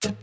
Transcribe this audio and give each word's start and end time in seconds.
Matt 0.00 0.14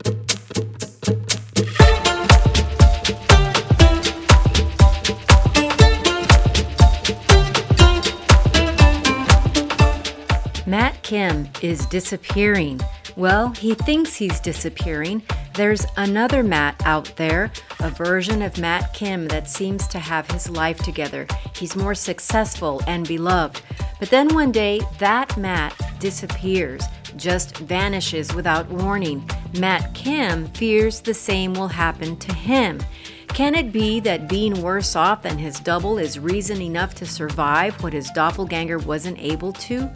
Kim 11.03 11.49
is 11.61 11.85
disappearing. 11.88 12.79
Well, 13.17 13.49
he 13.49 13.75
thinks 13.75 14.15
he's 14.15 14.39
disappearing. 14.39 15.21
There's 15.56 15.85
another 15.97 16.42
Matt 16.42 16.82
out 16.86 17.14
there, 17.18 17.52
a 17.82 17.89
version 17.89 18.42
of 18.42 18.57
Matt 18.57 18.94
Kim 18.94 19.28
that 19.28 19.50
seems 19.50 19.88
to 19.88 20.00
have 20.00 20.32
his 20.32 20.50
life 20.50 20.78
together. 20.80 21.28
He's 21.54 21.76
more 21.76 21.96
successful 21.96 22.82
and 22.88 23.05
beloved. 23.05 23.62
But 24.00 24.10
then 24.10 24.34
one 24.34 24.54
day, 24.54 24.80
that 25.00 25.36
Matt 25.36 25.73
disappears, 26.00 26.84
just 27.18 27.57
vanishes 27.57 28.34
without 28.34 28.70
warning. 28.70 29.27
Matt 29.59 29.93
Kim 29.93 30.47
fears 30.47 31.02
the 31.02 31.14
same 31.14 31.54
will 31.54 31.68
happen 31.68 32.17
to 32.17 32.33
him. 32.33 32.79
Can 33.27 33.53
it 33.53 33.71
be 33.73 33.99
that 33.99 34.29
being 34.29 34.61
worse 34.61 34.95
off 34.95 35.23
than 35.23 35.37
his 35.37 35.59
double 35.59 35.97
is 35.97 36.17
reason 36.17 36.61
enough 36.61 36.95
to 36.95 37.05
survive 37.05 37.81
what 37.83 37.91
his 37.91 38.09
doppelganger 38.11 38.77
wasn't 38.79 39.20
able 39.20 39.51
to? 39.53 39.91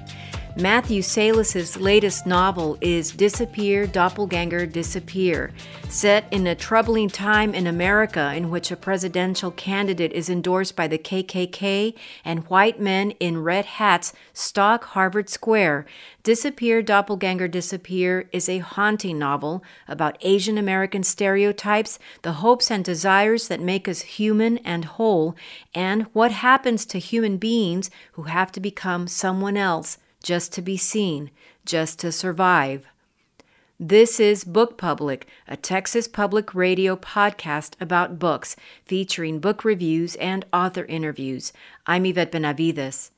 Matthew 0.57 1.03
Salesses' 1.03 1.79
latest 1.79 2.25
novel 2.25 2.77
is 2.81 3.11
Disappear, 3.11 3.85
Doppelganger, 3.85 4.65
Disappear. 4.65 5.51
Set 5.87 6.25
in 6.31 6.47
a 6.47 6.55
troubling 6.55 7.07
time 7.07 7.53
in 7.53 7.67
America 7.67 8.33
in 8.35 8.49
which 8.49 8.71
a 8.71 8.75
presidential 8.75 9.51
candidate 9.51 10.11
is 10.11 10.27
endorsed 10.27 10.75
by 10.75 10.87
the 10.87 10.97
KKK 10.97 11.93
and 12.25 12.47
white 12.47 12.79
men 12.79 13.11
in 13.19 13.43
red 13.43 13.65
hats 13.65 14.11
stalk 14.33 14.85
Harvard 14.85 15.29
Square, 15.29 15.85
Disappear, 16.23 16.81
Doppelganger, 16.81 17.47
Disappear 17.47 18.27
is 18.31 18.49
a 18.49 18.57
haunting 18.57 19.19
novel 19.19 19.63
about 19.87 20.17
Asian 20.21 20.57
American 20.57 21.03
stereotypes, 21.03 21.99
the 22.23 22.33
hopes 22.33 22.71
and 22.71 22.83
desires 22.83 23.47
that 23.47 23.61
make 23.61 23.87
us 23.87 24.01
human 24.01 24.57
and 24.59 24.85
whole, 24.85 25.35
and 25.75 26.03
what 26.13 26.31
happens 26.31 26.85
to 26.87 26.99
human 26.99 27.37
beings 27.37 27.89
who 28.13 28.23
have 28.23 28.51
to 28.51 28.59
become 28.59 29.07
someone 29.07 29.55
else 29.55 29.99
just 30.23 30.53
to 30.53 30.61
be 30.61 30.77
seen, 30.77 31.31
just 31.65 31.99
to 31.99 32.11
survive. 32.11 32.87
This 33.79 34.19
is 34.19 34.43
Book 34.43 34.77
Public, 34.77 35.25
a 35.47 35.55
Texas 35.55 36.07
Public 36.07 36.53
Radio 36.53 36.97
podcast 36.97 37.75
about 37.79 38.19
books, 38.19 38.57
featuring 38.85 39.39
book 39.39 39.63
reviews 39.63 40.15
and 40.15 40.45
author 40.51 40.83
interviews. 40.85 41.53
I'm 41.87 42.05
Yvette 42.05 42.33
Benavides. 42.33 43.11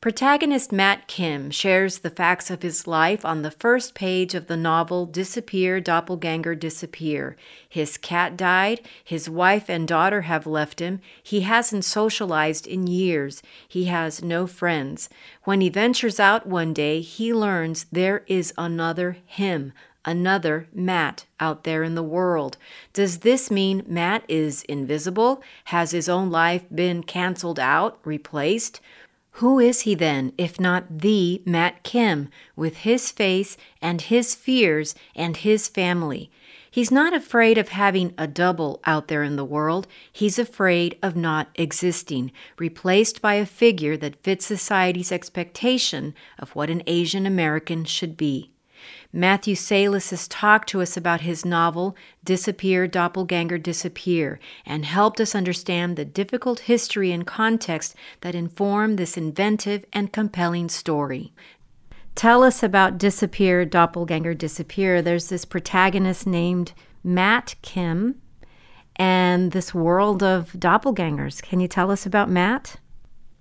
Protagonist 0.00 0.70
Matt 0.70 1.08
Kim 1.08 1.50
shares 1.50 1.98
the 1.98 2.10
facts 2.10 2.50
of 2.52 2.62
his 2.62 2.86
life 2.86 3.24
on 3.24 3.42
the 3.42 3.50
first 3.50 3.96
page 3.96 4.32
of 4.32 4.46
the 4.46 4.56
novel 4.56 5.06
Disappear, 5.06 5.80
Doppelganger, 5.80 6.54
Disappear. 6.54 7.36
His 7.68 7.96
cat 7.96 8.36
died, 8.36 8.80
his 9.02 9.28
wife 9.28 9.68
and 9.68 9.88
daughter 9.88 10.20
have 10.20 10.46
left 10.46 10.78
him, 10.78 11.00
he 11.20 11.40
hasn't 11.40 11.84
socialized 11.84 12.64
in 12.68 12.86
years, 12.86 13.42
he 13.66 13.86
has 13.86 14.22
no 14.22 14.46
friends. 14.46 15.08
When 15.42 15.60
he 15.60 15.68
ventures 15.68 16.20
out 16.20 16.46
one 16.46 16.72
day, 16.72 17.00
he 17.00 17.34
learns 17.34 17.86
there 17.90 18.22
is 18.28 18.54
another 18.56 19.16
him, 19.26 19.72
another 20.04 20.68
Matt 20.72 21.26
out 21.40 21.64
there 21.64 21.82
in 21.82 21.96
the 21.96 22.04
world. 22.04 22.56
Does 22.92 23.18
this 23.18 23.50
mean 23.50 23.82
Matt 23.84 24.22
is 24.28 24.62
invisible? 24.68 25.42
Has 25.64 25.90
his 25.90 26.08
own 26.08 26.30
life 26.30 26.66
been 26.72 27.02
canceled 27.02 27.58
out, 27.58 27.98
replaced? 28.04 28.80
Who 29.38 29.60
is 29.60 29.82
he 29.82 29.94
then, 29.94 30.32
if 30.36 30.58
not 30.58 30.98
the 30.98 31.42
Matt 31.46 31.84
Kim, 31.84 32.28
with 32.56 32.78
his 32.78 33.12
face 33.12 33.56
and 33.80 34.02
his 34.02 34.34
fears 34.34 34.96
and 35.14 35.36
his 35.36 35.68
family? 35.68 36.28
He's 36.68 36.90
not 36.90 37.14
afraid 37.14 37.56
of 37.56 37.68
having 37.68 38.14
a 38.18 38.26
double 38.26 38.80
out 38.84 39.06
there 39.06 39.22
in 39.22 39.36
the 39.36 39.44
world. 39.44 39.86
He's 40.12 40.40
afraid 40.40 40.98
of 41.04 41.14
not 41.14 41.50
existing, 41.54 42.32
replaced 42.58 43.22
by 43.22 43.34
a 43.34 43.46
figure 43.46 43.96
that 43.98 44.24
fits 44.24 44.44
society's 44.44 45.12
expectation 45.12 46.16
of 46.40 46.56
what 46.56 46.68
an 46.68 46.82
Asian 46.88 47.24
American 47.24 47.84
should 47.84 48.16
be. 48.16 48.50
Matthew 49.12 49.54
Salesses 49.54 50.10
has 50.10 50.28
talked 50.28 50.68
to 50.68 50.82
us 50.82 50.94
about 50.94 51.22
his 51.22 51.42
novel, 51.44 51.96
Disappear, 52.24 52.86
Doppelganger, 52.86 53.56
Disappear, 53.56 54.38
and 54.66 54.84
helped 54.84 55.18
us 55.18 55.34
understand 55.34 55.96
the 55.96 56.04
difficult 56.04 56.60
history 56.60 57.10
and 57.10 57.26
context 57.26 57.94
that 58.20 58.34
inform 58.34 58.96
this 58.96 59.16
inventive 59.16 59.86
and 59.94 60.12
compelling 60.12 60.68
story. 60.68 61.32
Tell 62.14 62.42
us 62.42 62.62
about 62.62 62.98
Disappear, 62.98 63.64
Doppelganger, 63.64 64.34
Disappear. 64.34 65.00
There's 65.00 65.28
this 65.30 65.46
protagonist 65.46 66.26
named 66.26 66.72
Matt 67.02 67.54
Kim 67.62 68.20
and 68.96 69.52
this 69.52 69.72
world 69.72 70.22
of 70.22 70.52
doppelgangers. 70.52 71.40
Can 71.40 71.60
you 71.60 71.68
tell 71.68 71.90
us 71.90 72.04
about 72.04 72.28
Matt? 72.28 72.76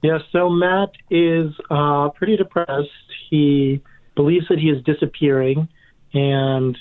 Yes, 0.01 0.21
yeah, 0.31 0.39
so 0.39 0.49
Matt 0.49 0.91
is 1.09 1.51
uh, 1.69 2.09
pretty 2.09 2.37
depressed. 2.37 2.89
He 3.29 3.81
believes 4.17 4.47
that 4.49 4.59
he 4.59 4.67
is 4.67 4.83
disappearing, 4.83 5.69
and 6.13 6.77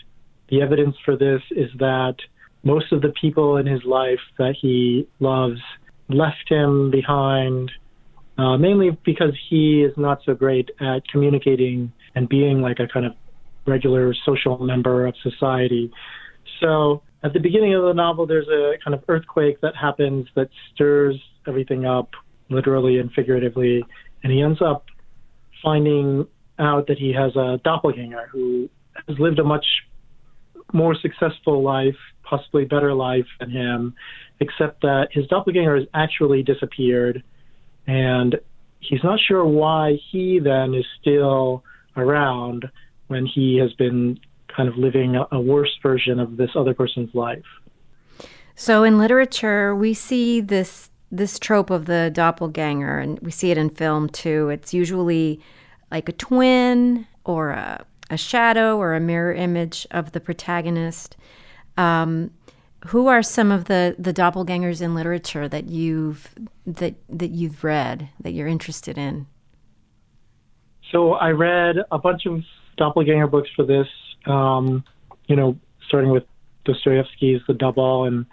the 0.49 0.63
evidence 0.63 0.97
for 1.05 1.17
this 1.17 1.43
is 1.53 1.71
that 1.79 2.17
most 2.65 2.91
of 2.91 3.03
the 3.03 3.13
people 3.21 3.59
in 3.59 3.67
his 3.67 3.85
life 3.85 4.25
that 4.39 4.57
he 4.61 5.07
loves 5.21 5.61
left 6.09 6.49
him 6.49 6.91
behind, 6.91 7.71
uh, 8.39 8.57
mainly 8.57 8.91
because 9.05 9.35
he 9.49 9.83
is 9.83 9.93
not 9.97 10.19
so 10.25 10.35
great 10.35 10.71
at 10.81 11.07
communicating 11.07 11.93
and 12.17 12.29
being 12.29 12.61
like 12.61 12.81
a 12.81 12.89
kind 12.89 13.07
of 13.07 13.13
regular 13.67 14.15
social 14.25 14.59
member 14.59 15.07
of 15.07 15.15
society. 15.23 15.93
So 16.61 17.03
at 17.23 17.33
the 17.33 17.41
beginning 17.41 17.75
of 17.75 17.83
the 17.83 17.93
novel, 17.93 18.27
there's 18.27 18.49
a 18.49 18.79
kind 18.83 18.95
of 18.95 19.03
earthquake 19.09 19.61
that 19.61 19.75
happens 19.77 20.27
that 20.37 20.49
stirs 20.73 21.17
everything 21.47 21.85
up, 21.85 22.11
literally 22.49 22.99
and 22.99 23.13
figuratively, 23.13 23.85
and 24.23 24.33
he 24.33 24.41
ends 24.43 24.61
up 24.63 24.85
finding 25.63 26.27
out 26.59 26.87
that 26.89 26.99
he 26.99 27.13
has 27.13 27.35
a 27.37 27.61
doppelganger 27.65 28.29
who 28.31 28.69
has 29.09 29.19
lived 29.19 29.39
a 29.39 29.45
much 29.45 29.67
more 30.73 30.95
successful 30.95 31.63
life, 31.63 31.97
possibly 32.23 32.65
better 32.65 32.93
life 32.95 33.27
than 33.39 33.51
him, 33.51 33.95
except 34.41 34.83
that 34.83 35.09
his 35.13 35.27
doppelganger 35.27 35.77
has 35.77 35.89
actually 35.95 36.43
disappeared, 36.43 37.23
and 37.87 38.37
he's 38.81 39.03
not 39.05 39.19
sure 39.21 39.45
why 39.45 39.99
he 40.11 40.39
then 40.39 40.75
is 40.75 40.85
still 41.01 41.63
around 41.97 42.69
when 43.09 43.27
he 43.27 43.57
has 43.57 43.73
been 43.75 44.19
kind 44.55 44.69
of 44.69 44.77
living 44.77 45.17
a, 45.17 45.27
a 45.33 45.41
worse 45.41 45.77
version 45.83 46.19
of 46.19 46.37
this 46.37 46.51
other 46.55 46.75
person's 46.75 47.15
life. 47.15 47.45
So 48.55 48.85
in 48.85 48.99
literature, 48.99 49.75
we 49.75 49.95
see 49.95 50.41
this 50.41 50.91
this 51.13 51.39
trope 51.39 51.71
of 51.71 51.87
the 51.87 52.11
doppelganger, 52.13 52.99
and 52.99 53.21
we 53.21 53.31
see 53.31 53.53
it 53.53 53.59
in 53.59 53.71
film 53.71 54.09
too. 54.09 54.49
It's 54.49 54.75
usually 54.75 55.41
like 55.91 56.09
a 56.09 56.13
twin 56.13 57.07
or 57.25 57.51
a, 57.51 57.85
a 58.11 58.17
shadow 58.17 58.77
or 58.77 58.95
a 58.95 59.01
mirror 59.01 59.33
image 59.33 59.87
of 59.91 60.13
the 60.13 60.21
protagonist. 60.21 61.17
Um, 61.77 62.31
who 62.87 63.09
are 63.09 63.23
some 63.23 63.51
of 63.51 63.65
the, 63.65 63.97
the 63.99 64.13
doppelgangers 64.13 64.81
in 64.81 64.95
literature 64.95 65.49
that 65.49 65.69
you've 65.69 66.35
that 66.67 66.95
that 67.09 67.31
you've 67.31 67.65
read 67.65 68.09
that 68.21 68.33
you're 68.33 68.47
interested 68.47 68.97
in? 68.97 69.27
So 70.93 71.15
I 71.15 71.31
read 71.31 71.77
a 71.91 71.99
bunch 71.99 72.27
of 72.27 72.43
doppelganger 72.77 73.27
books 73.27 73.51
for 73.57 73.65
this. 73.65 73.89
Um, 74.27 74.85
you 75.27 75.37
know, 75.37 75.59
starting 75.89 76.11
with 76.11 76.25
Dostoevsky's 76.65 77.41
The 77.49 77.55
Double 77.55 78.05
and 78.05 78.27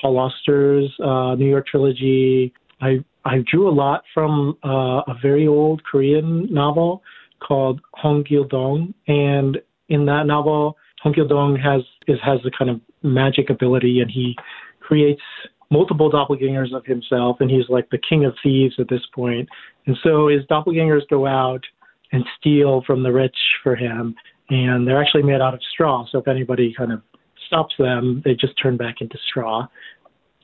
Paul 0.00 0.18
Auster's 0.18 0.92
uh, 1.02 1.34
New 1.36 1.48
York 1.48 1.66
trilogy. 1.66 2.52
I 2.80 3.04
I 3.26 3.42
drew 3.50 3.68
a 3.68 3.74
lot 3.74 4.04
from 4.14 4.56
uh, 4.64 5.02
a 5.12 5.14
very 5.20 5.48
old 5.48 5.82
Korean 5.82 6.46
novel 6.52 7.02
called 7.46 7.80
Hong 7.94 8.22
Gil-dong, 8.22 8.94
and 9.08 9.58
in 9.88 10.06
that 10.06 10.26
novel, 10.26 10.76
Hong 11.02 11.12
Gil-dong 11.12 11.56
has 11.56 11.82
is 12.06 12.18
has 12.22 12.38
the 12.44 12.52
kind 12.56 12.70
of 12.70 12.80
magic 13.02 13.50
ability, 13.50 14.00
and 14.00 14.08
he 14.08 14.36
creates 14.80 15.22
multiple 15.70 16.08
doppelgangers 16.08 16.72
of 16.72 16.86
himself, 16.86 17.38
and 17.40 17.50
he's 17.50 17.68
like 17.68 17.90
the 17.90 17.98
king 18.08 18.24
of 18.24 18.32
thieves 18.44 18.76
at 18.78 18.88
this 18.88 19.02
point. 19.12 19.48
And 19.86 19.96
so 20.04 20.28
his 20.28 20.42
doppelgangers 20.48 21.08
go 21.10 21.26
out 21.26 21.64
and 22.12 22.24
steal 22.38 22.84
from 22.86 23.02
the 23.02 23.12
rich 23.12 23.36
for 23.64 23.74
him, 23.74 24.14
and 24.50 24.86
they're 24.86 25.02
actually 25.02 25.24
made 25.24 25.40
out 25.40 25.54
of 25.54 25.60
straw. 25.72 26.06
So 26.12 26.18
if 26.18 26.28
anybody 26.28 26.72
kind 26.78 26.92
of 26.92 27.02
stops 27.48 27.74
them, 27.76 28.22
they 28.24 28.34
just 28.34 28.54
turn 28.62 28.76
back 28.76 28.96
into 29.00 29.18
straw. 29.28 29.66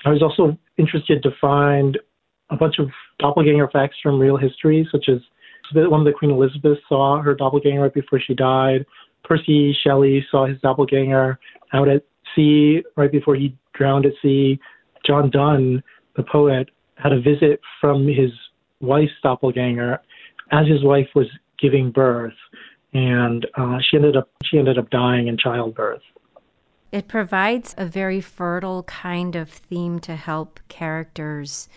I 0.05 0.11
was 0.11 0.23
also 0.23 0.58
interested 0.79 1.23
to 1.23 1.31
find 1.40 1.96
a 2.52 2.56
bunch 2.56 2.78
of 2.78 2.90
doppelganger 3.19 3.69
facts 3.72 3.96
from 4.02 4.20
real 4.20 4.37
history, 4.37 4.87
such 4.93 5.08
as 5.08 5.19
one 5.75 6.00
of 6.00 6.06
the 6.06 6.12
Queen 6.12 6.31
Elizabeth 6.31 6.78
saw 6.88 7.20
her 7.22 7.34
doppelganger 7.34 7.82
right 7.82 7.94
before 7.94 8.20
she 8.20 8.34
died. 8.34 8.84
Percy 9.25 9.75
Shelley 9.82 10.25
saw 10.31 10.46
his 10.46 10.60
doppelganger 10.60 11.38
out 11.72 11.88
at 11.88 12.04
sea 12.34 12.82
right 12.96 13.10
before 13.10 13.34
he 13.34 13.56
drowned 13.72 14.04
at 14.04 14.12
sea. 14.20 14.60
John 15.06 15.31
Donne, 15.31 15.82
the 16.16 16.25
poet, 16.25 16.70
had 16.96 17.12
a 17.12 17.20
visit 17.20 17.60
from 17.81 18.06
his 18.06 18.31
wife's 18.81 19.12
doppelganger 19.22 20.00
as 20.50 20.66
his 20.69 20.84
wife 20.84 21.08
was 21.14 21.26
giving 21.58 21.90
birth. 21.90 22.34
and 22.93 23.46
uh, 23.56 23.78
she 23.81 23.96
ended 23.96 24.16
up 24.16 24.28
she 24.44 24.58
ended 24.58 24.76
up 24.76 24.90
dying 24.90 25.28
in 25.28 25.38
childbirth. 25.38 26.02
It 26.90 27.08
provides 27.08 27.75
a 27.78 27.87
very 27.87 28.20
fertile 28.20 28.82
kind 28.82 29.34
of 29.34 29.48
theme 29.48 29.98
to 30.00 30.14
help 30.14 30.60
characters 30.69 31.70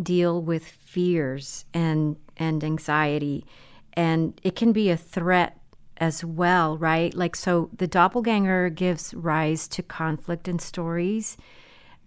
deal 0.00 0.42
with 0.42 0.66
fears 0.66 1.64
and 1.74 2.16
and 2.36 2.64
anxiety, 2.64 3.44
and 3.94 4.40
it 4.42 4.56
can 4.56 4.72
be 4.72 4.90
a 4.90 4.96
threat 4.96 5.58
as 5.98 6.24
well, 6.24 6.78
right? 6.78 7.14
Like 7.14 7.36
so, 7.36 7.70
the 7.76 7.86
doppelganger 7.86 8.70
gives 8.70 9.12
rise 9.14 9.68
to 9.68 9.82
conflict 9.82 10.48
in 10.48 10.58
stories, 10.58 11.36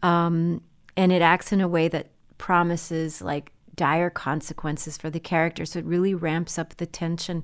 um, 0.01 0.61
and 0.97 1.11
it 1.11 1.21
acts 1.21 1.51
in 1.51 1.61
a 1.61 1.67
way 1.67 1.87
that 1.87 2.09
promises 2.37 3.21
like 3.21 3.51
dire 3.75 4.09
consequences 4.09 4.97
for 4.97 5.09
the 5.09 5.19
character. 5.19 5.65
So 5.65 5.79
it 5.79 5.85
really 5.85 6.13
ramps 6.13 6.57
up 6.57 6.75
the 6.75 6.85
tension. 6.85 7.43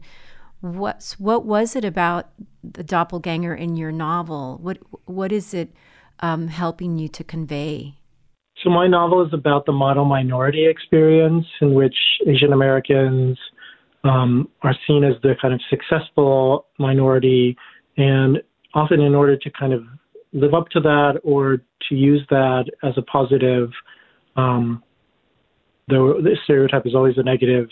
What's 0.61 1.19
what 1.19 1.45
was 1.45 1.75
it 1.75 1.85
about 1.85 2.29
the 2.63 2.83
doppelganger 2.83 3.55
in 3.55 3.77
your 3.77 3.91
novel? 3.91 4.57
What 4.61 4.79
what 5.05 5.31
is 5.31 5.53
it 5.53 5.73
um, 6.19 6.49
helping 6.49 6.97
you 6.97 7.07
to 7.09 7.23
convey? 7.23 7.95
So 8.63 8.69
my 8.69 8.87
novel 8.87 9.25
is 9.25 9.33
about 9.33 9.65
the 9.65 9.71
model 9.71 10.05
minority 10.05 10.67
experience 10.67 11.45
in 11.61 11.73
which 11.73 11.95
Asian 12.27 12.51
Americans 12.51 13.37
um, 14.03 14.49
are 14.63 14.75
seen 14.85 15.03
as 15.03 15.13
the 15.21 15.35
kind 15.41 15.53
of 15.53 15.61
successful 15.69 16.65
minority, 16.77 17.55
and 17.97 18.41
often 18.73 19.01
in 19.01 19.15
order 19.15 19.37
to 19.37 19.49
kind 19.51 19.73
of 19.73 19.83
live 20.33 20.53
up 20.53 20.69
to 20.69 20.79
that 20.79 21.19
or 21.23 21.57
to 21.87 21.95
use 21.95 22.25
that 22.29 22.65
as 22.83 22.93
a 22.97 23.01
positive 23.01 23.71
um, 24.35 24.83
though 25.89 26.21
the 26.21 26.37
stereotype 26.43 26.85
is 26.85 26.95
always 26.95 27.17
a 27.17 27.23
negative, 27.23 27.67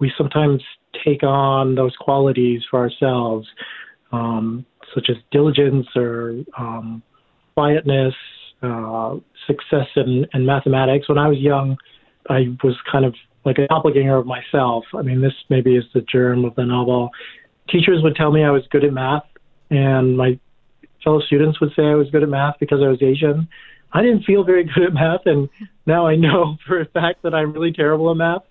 we 0.00 0.12
sometimes 0.16 0.62
take 1.04 1.22
on 1.22 1.74
those 1.74 1.94
qualities 2.00 2.62
for 2.70 2.80
ourselves, 2.80 3.46
um, 4.10 4.64
such 4.94 5.08
as 5.10 5.16
diligence 5.30 5.86
or 5.94 6.42
um, 6.58 7.02
quietness, 7.54 8.14
uh, 8.62 9.16
success 9.46 9.88
in, 9.96 10.26
in 10.32 10.46
mathematics. 10.46 11.08
When 11.08 11.18
I 11.18 11.28
was 11.28 11.38
young, 11.38 11.76
I 12.28 12.56
was 12.62 12.76
kind 12.90 13.04
of 13.04 13.14
like 13.44 13.58
a 13.58 13.66
doppelganger 13.66 14.16
of 14.16 14.26
myself. 14.26 14.84
I 14.94 15.02
mean, 15.02 15.20
this 15.20 15.32
maybe 15.50 15.76
is 15.76 15.84
the 15.94 16.02
germ 16.02 16.44
of 16.44 16.54
the 16.54 16.64
novel. 16.64 17.10
Teachers 17.68 18.02
would 18.02 18.16
tell 18.16 18.30
me 18.30 18.44
I 18.44 18.50
was 18.50 18.62
good 18.70 18.84
at 18.84 18.92
math, 18.92 19.24
and 19.70 20.16
my 20.16 20.38
fellow 21.02 21.20
students 21.20 21.60
would 21.60 21.70
say 21.74 21.82
I 21.84 21.94
was 21.94 22.10
good 22.10 22.22
at 22.22 22.28
math 22.28 22.56
because 22.60 22.80
I 22.82 22.88
was 22.88 23.02
Asian. 23.02 23.48
I 23.92 24.02
didn't 24.02 24.24
feel 24.24 24.44
very 24.44 24.64
good 24.74 24.84
at 24.84 24.94
math, 24.94 25.26
and 25.26 25.48
now 25.86 26.06
I 26.06 26.16
know 26.16 26.56
for 26.66 26.80
a 26.80 26.86
fact 26.86 27.22
that 27.22 27.34
I'm 27.34 27.52
really 27.52 27.72
terrible 27.72 28.10
at 28.10 28.16
math. 28.16 28.42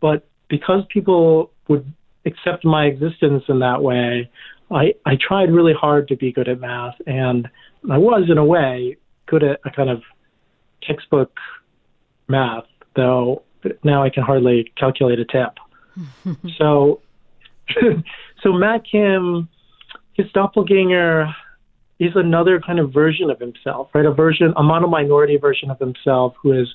But 0.00 0.26
because 0.48 0.84
people 0.88 1.50
would 1.68 1.92
accept 2.24 2.64
my 2.64 2.86
existence 2.86 3.44
in 3.48 3.58
that 3.60 3.82
way, 3.82 4.30
I, 4.70 4.94
I 5.04 5.16
tried 5.16 5.50
really 5.50 5.72
hard 5.72 6.08
to 6.08 6.16
be 6.16 6.32
good 6.32 6.48
at 6.48 6.60
math, 6.60 6.94
and 7.06 7.48
I 7.90 7.98
was, 7.98 8.28
in 8.30 8.38
a 8.38 8.44
way, 8.44 8.96
good 9.28 9.42
at 9.42 9.60
a 9.64 9.70
kind 9.70 9.90
of 9.90 10.02
textbook 10.82 11.32
math, 12.28 12.64
though 12.96 13.42
now 13.84 14.02
I 14.02 14.10
can 14.10 14.22
hardly 14.22 14.72
calculate 14.76 15.18
a 15.18 15.24
tip. 15.24 16.36
so, 16.58 17.00
so 18.42 18.52
Matt 18.52 18.82
Kim, 18.90 19.48
his 20.14 20.26
doppelganger 20.32 21.28
is 21.98 22.12
another 22.14 22.60
kind 22.60 22.78
of 22.78 22.92
version 22.92 23.30
of 23.30 23.40
himself, 23.40 23.88
right? 23.94 24.06
A 24.06 24.12
version, 24.12 24.52
a 24.56 24.62
model 24.62 24.88
minority 24.88 25.36
version 25.36 25.70
of 25.70 25.78
himself 25.78 26.34
who 26.40 26.52
has 26.52 26.68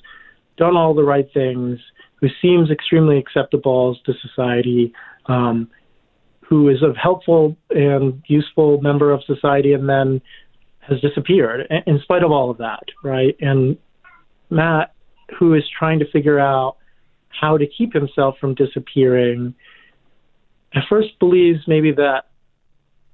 done 0.56 0.76
all 0.76 0.94
the 0.94 1.02
right 1.02 1.28
things, 1.32 1.78
who 2.16 2.28
seems 2.42 2.70
extremely 2.70 3.18
acceptable 3.18 3.96
to 4.04 4.12
society, 4.20 4.92
um, 5.26 5.68
who 6.40 6.68
is 6.68 6.82
a 6.82 6.92
helpful 6.98 7.56
and 7.70 8.22
useful 8.26 8.80
member 8.82 9.10
of 9.10 9.22
society, 9.24 9.72
and 9.72 9.88
then 9.88 10.20
has 10.88 11.00
disappeared 11.00 11.66
in 11.86 11.98
spite 12.02 12.22
of 12.22 12.30
all 12.30 12.50
of 12.50 12.58
that, 12.58 12.84
right? 13.02 13.36
And 13.40 13.76
Matt, 14.50 14.94
who 15.38 15.54
is 15.54 15.62
trying 15.78 15.98
to 16.00 16.10
figure 16.10 16.38
out 16.38 16.76
how 17.28 17.56
to 17.58 17.66
keep 17.66 17.92
himself 17.92 18.36
from 18.40 18.54
disappearing, 18.54 19.54
at 20.74 20.82
first 20.88 21.18
believes 21.18 21.60
maybe 21.66 21.92
that 21.92 22.24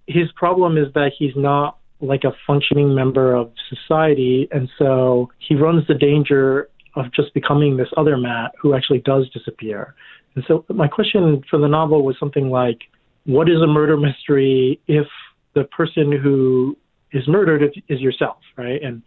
his 0.06 0.30
problem 0.34 0.76
is 0.76 0.92
that 0.94 1.12
he's 1.16 1.36
not 1.36 1.78
like 2.00 2.24
a 2.24 2.32
functioning 2.46 2.94
member 2.94 3.34
of 3.34 3.52
society. 3.68 4.48
And 4.50 4.68
so 4.78 5.30
he 5.38 5.54
runs 5.54 5.86
the 5.86 5.94
danger 5.94 6.68
of 6.96 7.12
just 7.12 7.32
becoming 7.34 7.76
this 7.76 7.88
other 7.96 8.16
Matt 8.16 8.52
who 8.60 8.74
actually 8.74 9.00
does 9.00 9.28
disappear. 9.30 9.94
And 10.34 10.44
so 10.48 10.64
my 10.68 10.88
question 10.88 11.42
for 11.48 11.58
the 11.58 11.68
novel 11.68 12.04
was 12.04 12.16
something 12.18 12.50
like, 12.50 12.78
what 13.26 13.48
is 13.48 13.60
a 13.62 13.66
murder 13.66 13.96
mystery 13.96 14.80
if 14.88 15.06
the 15.54 15.64
person 15.64 16.10
who 16.10 16.76
is 17.12 17.26
murdered 17.28 17.62
is 17.88 18.00
yourself, 18.00 18.38
right? 18.56 18.82
And 18.82 19.02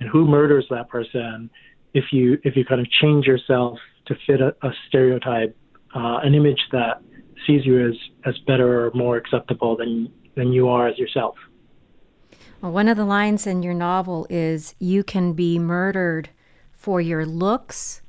and 0.00 0.08
who 0.08 0.26
murders 0.26 0.66
that 0.70 0.88
person 0.88 1.50
if 1.94 2.06
you 2.12 2.38
if 2.42 2.56
you 2.56 2.64
kind 2.64 2.80
of 2.80 2.90
change 2.90 3.26
yourself 3.26 3.78
to 4.06 4.14
fit 4.26 4.40
a, 4.40 4.54
a 4.62 4.70
stereotype, 4.88 5.56
uh, 5.94 6.18
an 6.22 6.34
image 6.34 6.60
that 6.72 7.00
sees 7.46 7.64
you 7.64 7.88
as 7.88 7.94
as 8.24 8.38
better 8.46 8.86
or 8.86 8.90
more 8.94 9.16
acceptable 9.16 9.76
than 9.76 10.12
than 10.34 10.52
you 10.52 10.68
are 10.68 10.88
as 10.88 10.98
yourself. 10.98 11.36
Well, 12.60 12.72
one 12.72 12.88
of 12.88 12.96
the 12.96 13.04
lines 13.04 13.46
in 13.46 13.62
your 13.62 13.74
novel 13.74 14.26
is 14.28 14.74
you 14.78 15.04
can 15.04 15.32
be 15.34 15.58
murdered 15.58 16.30
for 16.72 17.00
your 17.00 17.24
looks 17.24 18.02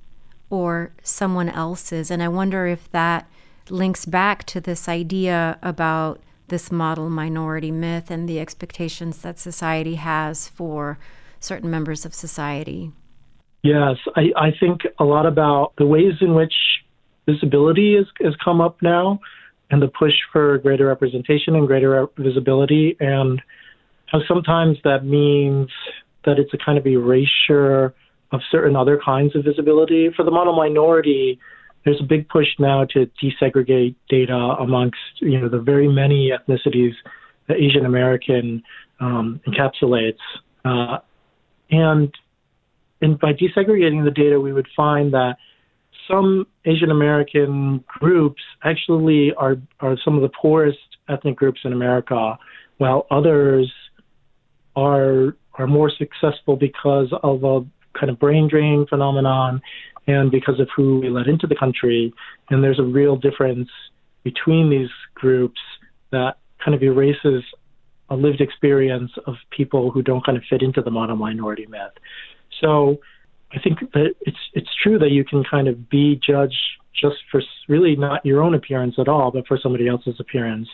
or 0.49 0.93
someone 1.03 1.49
else's. 1.49 2.09
And 2.09 2.23
I 2.23 2.27
wonder 2.27 2.65
if 2.65 2.89
that 2.91 3.29
links 3.69 4.05
back 4.05 4.43
to 4.45 4.61
this 4.61 4.87
idea 4.87 5.59
about 5.61 6.21
this 6.47 6.71
model 6.71 7.09
minority 7.09 7.71
myth 7.71 8.11
and 8.11 8.29
the 8.29 8.39
expectations 8.39 9.21
that 9.21 9.39
society 9.39 9.95
has 9.95 10.47
for 10.47 10.97
certain 11.39 11.69
members 11.69 12.05
of 12.05 12.13
society. 12.13 12.91
Yes, 13.63 13.97
I, 14.15 14.31
I 14.37 14.51
think 14.59 14.81
a 14.99 15.03
lot 15.03 15.25
about 15.25 15.73
the 15.77 15.87
ways 15.87 16.13
in 16.21 16.35
which 16.35 16.53
visibility 17.25 17.95
is, 17.95 18.05
has 18.21 18.35
come 18.43 18.61
up 18.61 18.81
now 18.81 19.19
and 19.71 19.81
the 19.81 19.87
push 19.87 20.13
for 20.31 20.59
greater 20.59 20.85
representation 20.85 21.55
and 21.55 21.65
greater 21.65 22.07
visibility. 22.17 22.95
And 22.99 23.41
how 24.07 24.19
sometimes 24.27 24.77
that 24.83 25.03
means 25.03 25.69
that 26.25 26.37
it's 26.37 26.53
a 26.53 26.57
kind 26.57 26.77
of 26.77 26.85
erasure 26.85 27.93
of 28.31 28.41
certain 28.51 28.75
other 28.75 28.99
kinds 29.03 29.35
of 29.35 29.43
visibility. 29.43 30.11
For 30.15 30.23
the 30.23 30.31
model 30.31 30.55
minority, 30.55 31.39
there's 31.85 32.01
a 32.01 32.03
big 32.03 32.27
push 32.27 32.47
now 32.59 32.83
to 32.85 33.09
disaggregate 33.23 33.95
data 34.09 34.33
amongst 34.33 34.97
you 35.21 35.39
know 35.39 35.47
the 35.47 35.59
very 35.59 35.87
many 35.87 36.31
ethnicities 36.31 36.93
that 37.47 37.57
Asian 37.57 37.85
American 37.85 38.63
um, 38.99 39.39
encapsulates, 39.47 40.17
uh, 40.65 40.97
and 41.69 42.13
and 43.01 43.19
by 43.19 43.33
disaggregating 43.33 44.03
the 44.03 44.11
data, 44.11 44.39
we 44.39 44.51
would 44.51 44.67
find 44.75 45.13
that 45.13 45.35
some 46.09 46.47
Asian 46.65 46.91
American 46.91 47.83
groups 47.87 48.41
actually 48.63 49.31
are 49.37 49.57
are 49.79 49.95
some 50.03 50.15
of 50.15 50.21
the 50.21 50.31
poorest 50.41 50.79
ethnic 51.07 51.35
groups 51.35 51.61
in 51.63 51.71
America, 51.71 52.37
while 52.77 53.05
others 53.11 53.71
are 54.75 55.35
are 55.53 55.67
more 55.67 55.89
successful 55.89 56.55
because 56.55 57.13
of 57.23 57.43
a 57.43 57.65
kind 57.97 58.09
of 58.09 58.19
brain 58.19 58.47
drain 58.47 58.85
phenomenon 58.87 59.61
and 60.07 60.31
because 60.31 60.59
of 60.59 60.67
who 60.75 60.99
we 60.99 61.09
let 61.09 61.27
into 61.27 61.47
the 61.47 61.55
country. 61.55 62.13
And 62.49 62.63
there's 62.63 62.79
a 62.79 62.83
real 62.83 63.15
difference 63.15 63.69
between 64.23 64.69
these 64.69 64.89
groups 65.15 65.59
that 66.11 66.35
kind 66.63 66.75
of 66.75 66.83
erases 66.83 67.43
a 68.09 68.15
lived 68.15 68.41
experience 68.41 69.11
of 69.25 69.35
people 69.49 69.89
who 69.89 70.01
don't 70.01 70.25
kind 70.25 70.37
of 70.37 70.43
fit 70.49 70.61
into 70.61 70.81
the 70.81 70.91
model 70.91 71.15
minority 71.15 71.65
myth. 71.67 71.91
So 72.61 72.97
I 73.51 73.59
think 73.59 73.79
that 73.93 74.13
it's 74.21 74.37
it's 74.53 74.69
true 74.83 74.99
that 74.99 75.11
you 75.11 75.23
can 75.23 75.43
kind 75.43 75.67
of 75.67 75.89
be 75.89 76.19
judged 76.25 76.55
just 76.93 77.17
for 77.31 77.41
really 77.67 77.95
not 77.95 78.25
your 78.25 78.43
own 78.43 78.53
appearance 78.53 78.95
at 78.99 79.07
all, 79.07 79.31
but 79.31 79.47
for 79.47 79.57
somebody 79.61 79.87
else's 79.87 80.15
appearance. 80.19 80.67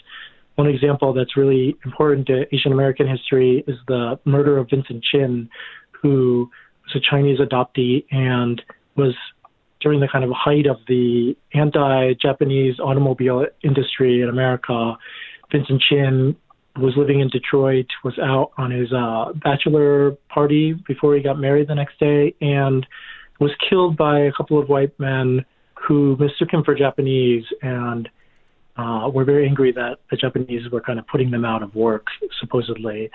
One 0.55 0.67
example 0.67 1.13
that's 1.13 1.37
really 1.37 1.75
important 1.85 2.27
to 2.27 2.43
Asian 2.53 2.71
American 2.71 3.07
history 3.07 3.63
is 3.67 3.77
the 3.87 4.19
murder 4.25 4.57
of 4.57 4.69
Vincent 4.69 5.03
Chin, 5.03 5.49
who 5.91 6.49
was 6.85 6.95
a 6.95 6.99
Chinese 7.09 7.39
adoptee 7.39 8.05
and 8.11 8.61
was 8.95 9.15
during 9.81 9.99
the 9.99 10.07
kind 10.11 10.23
of 10.23 10.31
height 10.31 10.67
of 10.67 10.77
the 10.87 11.35
anti-Japanese 11.53 12.79
automobile 12.79 13.45
industry 13.63 14.21
in 14.21 14.29
America. 14.29 14.93
Vincent 15.51 15.81
Chin 15.81 16.35
was 16.77 16.93
living 16.95 17.19
in 17.19 17.27
Detroit, 17.29 17.87
was 18.03 18.17
out 18.19 18.51
on 18.57 18.71
his 18.71 18.93
uh, 18.93 19.33
bachelor 19.43 20.11
party 20.29 20.73
before 20.87 21.15
he 21.15 21.21
got 21.21 21.37
married 21.37 21.67
the 21.67 21.75
next 21.75 21.99
day, 21.99 22.33
and 22.39 22.85
was 23.39 23.51
killed 23.69 23.97
by 23.97 24.19
a 24.19 24.31
couple 24.31 24.59
of 24.59 24.69
white 24.69 24.97
men 24.99 25.43
who 25.87 26.15
mistook 26.19 26.53
him 26.53 26.63
for 26.63 26.75
Japanese 26.75 27.43
and 27.61 28.07
uh, 28.77 29.09
were 29.13 29.25
very 29.25 29.47
angry 29.47 29.71
that 29.71 29.97
the 30.09 30.15
Japanese 30.15 30.69
were 30.71 30.79
kind 30.81 30.99
of 30.99 31.07
putting 31.07 31.31
them 31.31 31.43
out 31.43 31.63
of 31.63 31.73
work, 31.75 32.05
supposedly. 32.39 33.09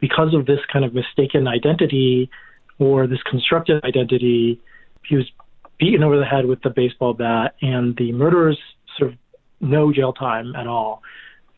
Because 0.00 0.32
of 0.32 0.46
this 0.46 0.60
kind 0.72 0.84
of 0.84 0.94
mistaken 0.94 1.46
identity 1.48 2.30
or 2.78 3.06
this 3.06 3.22
constructed 3.22 3.82
identity, 3.84 4.60
he 5.06 5.16
was 5.16 5.30
beaten 5.78 6.02
over 6.02 6.18
the 6.18 6.24
head 6.24 6.46
with 6.46 6.62
the 6.62 6.70
baseball 6.70 7.14
bat, 7.14 7.54
and 7.60 7.96
the 7.96 8.12
murderers 8.12 8.58
served 8.98 9.16
no 9.60 9.92
jail 9.92 10.12
time 10.12 10.54
at 10.56 10.66
all. 10.66 11.02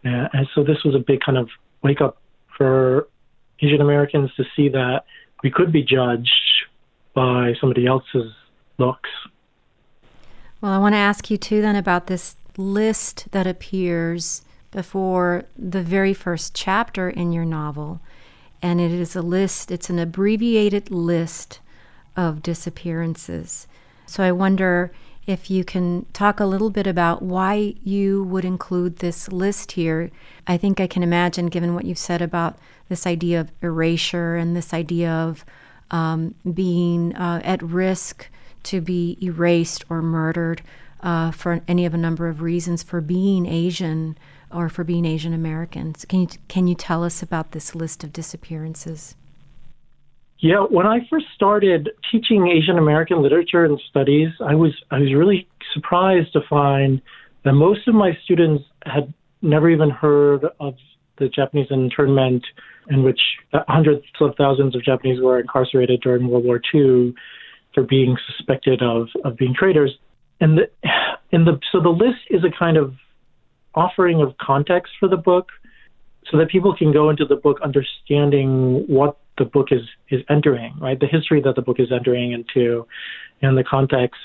And, 0.04 0.46
so 0.54 0.62
this 0.62 0.84
was 0.84 0.94
a 0.94 0.98
big 0.98 1.20
kind 1.20 1.36
of 1.36 1.48
wake 1.82 2.00
up 2.00 2.18
for 2.56 3.08
Asian 3.60 3.80
Americans 3.80 4.30
to 4.36 4.44
see 4.54 4.68
that 4.68 5.04
we 5.42 5.50
could 5.50 5.72
be 5.72 5.82
judged 5.82 6.30
by 7.14 7.54
somebody 7.60 7.86
else's 7.86 8.32
looks. 8.78 9.10
Well, 10.60 10.72
I 10.72 10.78
want 10.78 10.94
to 10.94 10.98
ask 10.98 11.30
you 11.30 11.36
too 11.36 11.60
then 11.60 11.76
about 11.76 12.06
this 12.06 12.36
list 12.56 13.30
that 13.32 13.46
appears 13.46 14.42
before 14.70 15.44
the 15.56 15.82
very 15.82 16.14
first 16.14 16.54
chapter 16.54 17.08
in 17.08 17.32
your 17.32 17.44
novel. 17.44 18.00
And 18.62 18.80
it 18.80 18.90
is 18.90 19.14
a 19.14 19.22
list, 19.22 19.70
it's 19.70 19.90
an 19.90 19.98
abbreviated 19.98 20.90
list 20.90 21.60
of 22.16 22.42
disappearances. 22.42 23.66
So 24.06 24.22
I 24.22 24.32
wonder 24.32 24.92
if 25.26 25.50
you 25.50 25.64
can 25.64 26.06
talk 26.12 26.38
a 26.38 26.46
little 26.46 26.70
bit 26.70 26.86
about 26.86 27.20
why 27.20 27.74
you 27.82 28.22
would 28.24 28.44
include 28.44 28.98
this 28.98 29.30
list 29.30 29.72
here. 29.72 30.10
I 30.46 30.56
think 30.56 30.80
I 30.80 30.86
can 30.86 31.02
imagine, 31.02 31.46
given 31.46 31.74
what 31.74 31.84
you've 31.84 31.98
said 31.98 32.22
about 32.22 32.58
this 32.88 33.06
idea 33.06 33.40
of 33.40 33.50
erasure 33.60 34.36
and 34.36 34.56
this 34.56 34.72
idea 34.72 35.10
of 35.10 35.44
um, 35.90 36.34
being 36.54 37.14
uh, 37.16 37.40
at 37.44 37.62
risk 37.62 38.28
to 38.64 38.80
be 38.80 39.18
erased 39.20 39.84
or 39.88 40.00
murdered 40.00 40.62
uh, 41.02 41.30
for 41.32 41.60
any 41.68 41.84
of 41.86 41.94
a 41.94 41.98
number 41.98 42.28
of 42.28 42.40
reasons 42.40 42.82
for 42.82 43.00
being 43.00 43.46
Asian 43.46 44.16
or 44.52 44.68
for 44.68 44.84
being 44.84 45.04
Asian 45.04 45.32
Americans. 45.32 46.04
Can 46.04 46.20
you 46.20 46.28
can 46.48 46.66
you 46.66 46.74
tell 46.74 47.04
us 47.04 47.22
about 47.22 47.52
this 47.52 47.74
list 47.74 48.04
of 48.04 48.12
disappearances? 48.12 49.14
Yeah, 50.38 50.60
when 50.60 50.86
I 50.86 50.98
first 51.08 51.26
started 51.34 51.90
teaching 52.10 52.48
Asian 52.48 52.78
American 52.78 53.22
literature 53.22 53.64
and 53.64 53.80
studies, 53.88 54.28
I 54.40 54.54
was 54.54 54.72
I 54.90 54.98
was 54.98 55.14
really 55.14 55.48
surprised 55.72 56.32
to 56.34 56.40
find 56.48 57.00
that 57.44 57.52
most 57.52 57.88
of 57.88 57.94
my 57.94 58.16
students 58.24 58.64
had 58.84 59.12
never 59.42 59.70
even 59.70 59.90
heard 59.90 60.44
of 60.60 60.74
the 61.18 61.28
Japanese 61.28 61.68
internment 61.70 62.44
in 62.88 63.02
which 63.02 63.20
hundreds 63.68 64.04
of 64.20 64.34
thousands 64.36 64.74
of 64.76 64.84
Japanese 64.84 65.20
were 65.20 65.40
incarcerated 65.40 66.00
during 66.02 66.28
World 66.28 66.44
War 66.44 66.60
II 66.74 67.14
for 67.74 67.82
being 67.82 68.16
suspected 68.26 68.82
of, 68.82 69.08
of 69.24 69.36
being 69.36 69.54
traitors. 69.54 69.96
And 70.40 70.58
the, 70.58 70.70
and 71.32 71.46
the 71.46 71.58
so 71.72 71.80
the 71.80 71.88
list 71.88 72.20
is 72.30 72.42
a 72.44 72.56
kind 72.56 72.76
of 72.76 72.94
offering 73.76 74.22
of 74.22 74.36
context 74.38 74.92
for 74.98 75.08
the 75.08 75.16
book 75.16 75.48
so 76.30 76.38
that 76.38 76.48
people 76.48 76.74
can 76.76 76.92
go 76.92 77.10
into 77.10 77.24
the 77.24 77.36
book 77.36 77.58
understanding 77.62 78.84
what 78.88 79.18
the 79.38 79.44
book 79.44 79.68
is 79.70 79.82
is 80.10 80.22
entering, 80.28 80.74
right? 80.80 80.98
The 80.98 81.06
history 81.06 81.40
that 81.42 81.54
the 81.54 81.62
book 81.62 81.78
is 81.78 81.92
entering 81.92 82.32
into, 82.32 82.86
and 83.42 83.56
the 83.56 83.64
context 83.64 84.20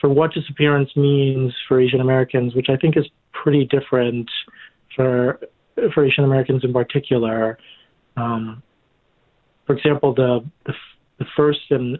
for 0.00 0.08
what 0.08 0.32
disappearance 0.32 0.90
means 0.96 1.54
for 1.68 1.80
Asian 1.80 2.00
Americans, 2.00 2.54
which 2.54 2.68
I 2.68 2.76
think 2.76 2.96
is 2.96 3.06
pretty 3.32 3.64
different 3.64 4.28
for 4.94 5.40
for 5.94 6.04
Asian 6.04 6.24
Americans 6.24 6.64
in 6.64 6.72
particular. 6.72 7.58
Um, 8.16 8.62
for 9.66 9.76
example, 9.76 10.14
the, 10.14 10.44
the 10.66 10.74
the 11.18 11.26
first 11.36 11.60
and 11.70 11.98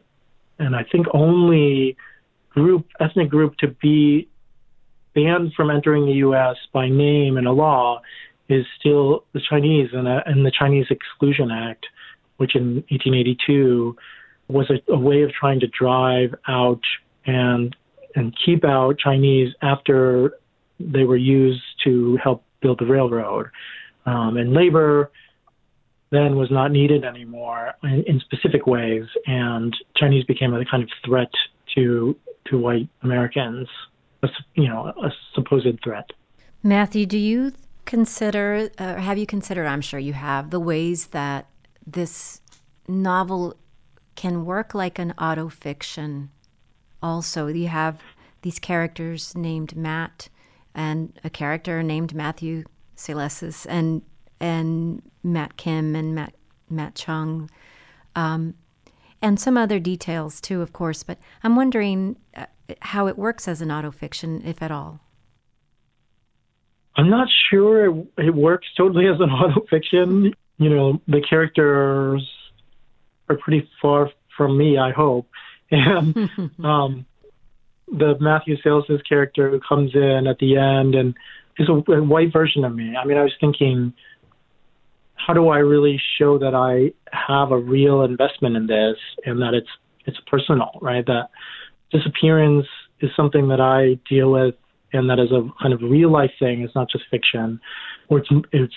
and 0.59 0.75
I 0.75 0.85
think 0.91 1.07
only 1.15 1.97
group 2.51 2.87
ethnic 2.99 3.31
group 3.31 3.57
to 3.59 3.69
be 3.69 4.29
banned 5.15 5.53
from 5.55 5.71
entering 5.71 6.07
the 6.07 6.15
U.S. 6.15 6.57
by 6.73 6.89
name 6.89 7.37
in 7.37 7.47
a 7.47 7.53
law 7.53 8.01
is 8.49 8.67
still 8.79 9.25
the 9.33 9.41
Chinese 9.49 9.89
and, 9.93 10.09
and 10.09 10.45
the 10.45 10.53
Chinese 10.57 10.87
Exclusion 10.91 11.51
Act, 11.51 11.87
which 12.39 12.57
in 12.57 12.77
1882 12.91 13.97
was 14.49 14.71
a, 14.71 14.93
a 14.93 14.99
way 14.99 15.23
of 15.23 15.31
trying 15.33 15.61
to 15.61 15.69
drive 15.69 16.35
out 16.49 16.81
and 17.27 17.77
and 18.17 18.37
keep 18.45 18.65
out 18.65 18.99
Chinese 18.99 19.55
after 19.63 20.33
they 20.81 21.05
were 21.05 21.17
used 21.17 21.63
to 21.85 22.19
help 22.23 22.43
build 22.61 22.81
the 22.81 22.87
railroad. 22.87 23.47
Um, 24.05 24.37
and 24.37 24.53
labor 24.53 25.13
then 26.11 26.35
was 26.37 26.51
not 26.51 26.73
needed 26.73 27.05
anymore 27.05 27.75
in, 27.85 28.03
in, 28.07 28.21
specific 28.21 28.67
ways, 28.67 29.05
and 29.27 29.77
Chinese 29.97 30.25
became 30.25 30.53
a 30.55 30.65
kind 30.65 30.83
of 30.83 30.89
threat 31.05 31.31
to 31.77 32.17
to 32.47 32.59
white 32.59 32.89
Americans, 33.03 33.69
a, 34.23 34.29
you 34.55 34.69
know, 34.69 34.93
a 35.03 35.11
supposed 35.35 35.83
threat. 35.83 36.11
Matthew, 36.63 37.07
do 37.07 37.19
you 37.19 37.53
consider, 37.87 38.71
or 38.79 38.87
uh, 38.87 38.97
have 38.97 39.19
you 39.19 39.27
considered? 39.27 39.67
I'm 39.67 39.81
sure 39.81 39.99
you 40.01 40.13
have 40.13 40.51
the 40.51 40.61
ways 40.61 41.09
that 41.09 41.47
this 41.87 42.41
novel 42.87 43.55
can 44.15 44.45
work 44.45 44.75
like 44.75 44.99
an 44.99 45.15
autofiction. 45.19 46.29
Also, 47.03 47.47
you 47.47 47.69
have 47.69 48.01
these 48.43 48.59
characters 48.59 49.35
named 49.35 49.75
Matt 49.77 50.29
and 50.75 51.19
a 51.25 51.31
character 51.31 51.83
named 51.83 52.15
Matthew 52.15 52.65
Salesses 52.97 53.67
and 53.69 54.03
and 54.39 55.03
Matt 55.23 55.57
Kim 55.57 55.95
and 55.97 56.15
Matt 56.15 56.35
Matt 56.69 56.95
Chung, 56.95 57.51
um, 58.15 58.55
and 59.21 59.41
some 59.41 59.57
other 59.57 59.79
details 59.79 60.41
too, 60.41 60.63
of 60.63 60.73
course. 60.73 61.03
But 61.03 61.19
I'm 61.43 61.57
wondering 61.57 62.17
uh, 62.37 62.47
how 62.81 63.07
it 63.07 63.19
works 63.19 63.49
as 63.49 63.61
an 63.61 63.69
autofiction, 63.69 64.45
if 64.45 64.63
at 64.63 64.71
all. 64.71 65.01
I'm 66.97 67.09
not 67.09 67.29
sure 67.51 67.87
it, 67.87 68.07
it 68.19 68.35
works 68.35 68.67
totally 68.77 69.07
as 69.07 69.21
an 69.21 69.29
autofiction. 69.31 70.33
You 70.59 70.69
know, 70.69 71.01
the 71.07 71.23
characters 71.23 72.29
are 73.29 73.37
pretty 73.37 73.69
far 73.81 74.11
from 74.37 74.59
me. 74.59 74.79
I 74.79 74.91
hope, 74.91 75.29
and 75.71 76.17
um, 76.65 77.07
the 77.91 78.17
Matthew 78.21 78.57
Salesses 78.65 79.07
character 79.09 79.51
who 79.51 79.61
comes 79.61 79.95
in 79.95 80.27
at 80.27 80.39
the 80.39 80.57
end 80.57 80.95
and 80.95 81.15
is 81.59 81.69
a, 81.69 81.93
a 81.93 82.03
white 82.03 82.33
version 82.33 82.65
of 82.65 82.75
me. 82.75 82.97
I 82.97 83.05
mean, 83.05 83.17
I 83.17 83.23
was 83.23 83.33
thinking, 83.41 83.93
how 85.15 85.35
do 85.35 85.49
I 85.49 85.59
really 85.59 86.01
show 86.19 86.39
that 86.39 86.55
I 86.55 86.93
have 87.13 87.53
a 87.53 87.59
real 87.59 88.03
investment 88.03 88.57
in 88.57 88.67
this 88.67 88.97
and 89.25 89.41
that 89.43 89.55
it's 89.55 89.69
it's 90.07 90.19
personal, 90.27 90.71
right? 90.81 91.05
That 91.07 91.29
disappearance 91.91 92.67
is 93.01 93.11
something 93.17 93.49
that 93.49 93.61
I 93.61 93.99
deal 94.09 94.31
with 94.31 94.55
and 94.93 95.09
that 95.11 95.19
is 95.19 95.31
a 95.31 95.49
kind 95.61 95.73
of 95.73 95.81
real 95.83 96.11
life 96.11 96.33
thing. 96.39 96.63
It's 96.63 96.75
not 96.75 96.91
just 96.91 97.05
fiction, 97.11 97.61
or 98.09 98.19
it's 98.19 98.29
it's 98.53 98.75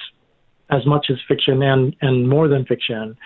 as 0.70 0.86
much 0.86 1.08
as 1.10 1.18
fiction 1.28 1.62
and 1.62 1.96
and 2.02 2.30
more 2.30 2.48
than 2.48 2.66
fiction, 2.66 3.18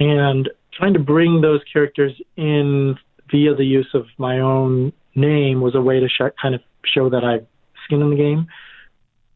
and 0.00 0.48
trying 0.72 0.94
to 0.94 1.00
bring 1.00 1.40
those 1.40 1.60
characters 1.72 2.12
in 2.36 2.96
via 3.30 3.54
the 3.54 3.64
use 3.64 3.88
of 3.94 4.06
my 4.18 4.38
own 4.38 4.92
name 5.14 5.60
was 5.60 5.74
a 5.74 5.80
way 5.80 6.00
to 6.00 6.08
sh- 6.08 6.34
kind 6.40 6.54
of 6.54 6.60
show 6.84 7.10
that 7.10 7.24
I've 7.24 7.46
skin 7.84 8.02
in 8.02 8.10
the 8.10 8.16
game. 8.16 8.46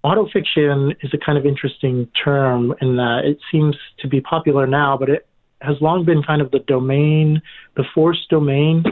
Autofiction 0.05 0.97
is 1.03 1.11
a 1.13 1.19
kind 1.19 1.39
of 1.39 1.47
interesting 1.47 2.09
term 2.25 2.75
in 2.81 2.97
that 2.97 3.23
it 3.25 3.39
seems 3.51 3.77
to 4.01 4.09
be 4.09 4.21
popular 4.21 4.67
now, 4.67 4.97
but 4.97 5.09
it 5.09 5.27
has 5.61 5.77
long 5.81 6.05
been 6.05 6.23
kind 6.23 6.43
of 6.43 6.51
the 6.51 6.59
domain, 6.61 7.41
the 7.77 7.85
forced 7.95 8.29
domain 8.29 8.85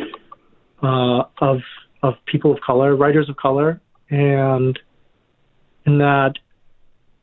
uh, 0.82 1.25
of 1.40 1.58
of 2.02 2.14
people 2.26 2.52
of 2.52 2.60
color, 2.60 2.96
writers 2.96 3.28
of 3.28 3.37
color, 3.37 3.80
and 4.08 4.78
in 5.87 5.99
that 5.99 6.34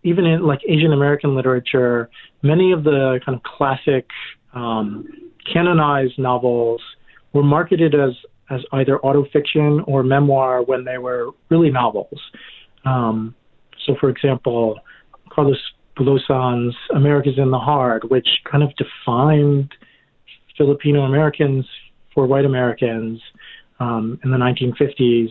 even 0.04 0.26
in 0.26 0.46
like 0.46 0.60
Asian 0.68 0.94
American 0.94 1.36
literature, 1.36 2.10
many 2.42 2.72
of 2.72 2.84
the 2.84 3.20
kind 3.26 3.36
of 3.36 3.44
classic 3.44 4.08
um, 4.54 5.08
canonized 5.52 6.18
novels 6.18 6.82
were 7.34 7.44
marketed 7.44 7.94
as 7.96 8.12
as 8.50 8.62
either 8.72 8.98
autofiction 9.00 9.84
or 9.88 10.04
memoir 10.04 10.64
when 10.64 10.86
they 10.86 10.98
were 10.98 11.32
really 11.50 11.70
novels. 11.70 12.20
Um, 12.86 13.36
so, 13.86 13.96
for 14.00 14.10
example, 14.10 14.80
Carlos 15.30 15.58
Bulosan's 15.98 16.76
America's 16.96 17.38
in 17.38 17.52
the 17.52 17.60
Heart, 17.60 18.10
which 18.10 18.28
kind 18.50 18.64
of 18.64 18.70
defined 18.76 19.72
Filipino 20.58 21.02
Americans 21.02 21.66
for 22.18 22.26
white 22.26 22.46
Americans 22.46 23.22
um, 23.80 24.20
in 24.24 24.32
the 24.32 24.38
1950s, 24.38 25.30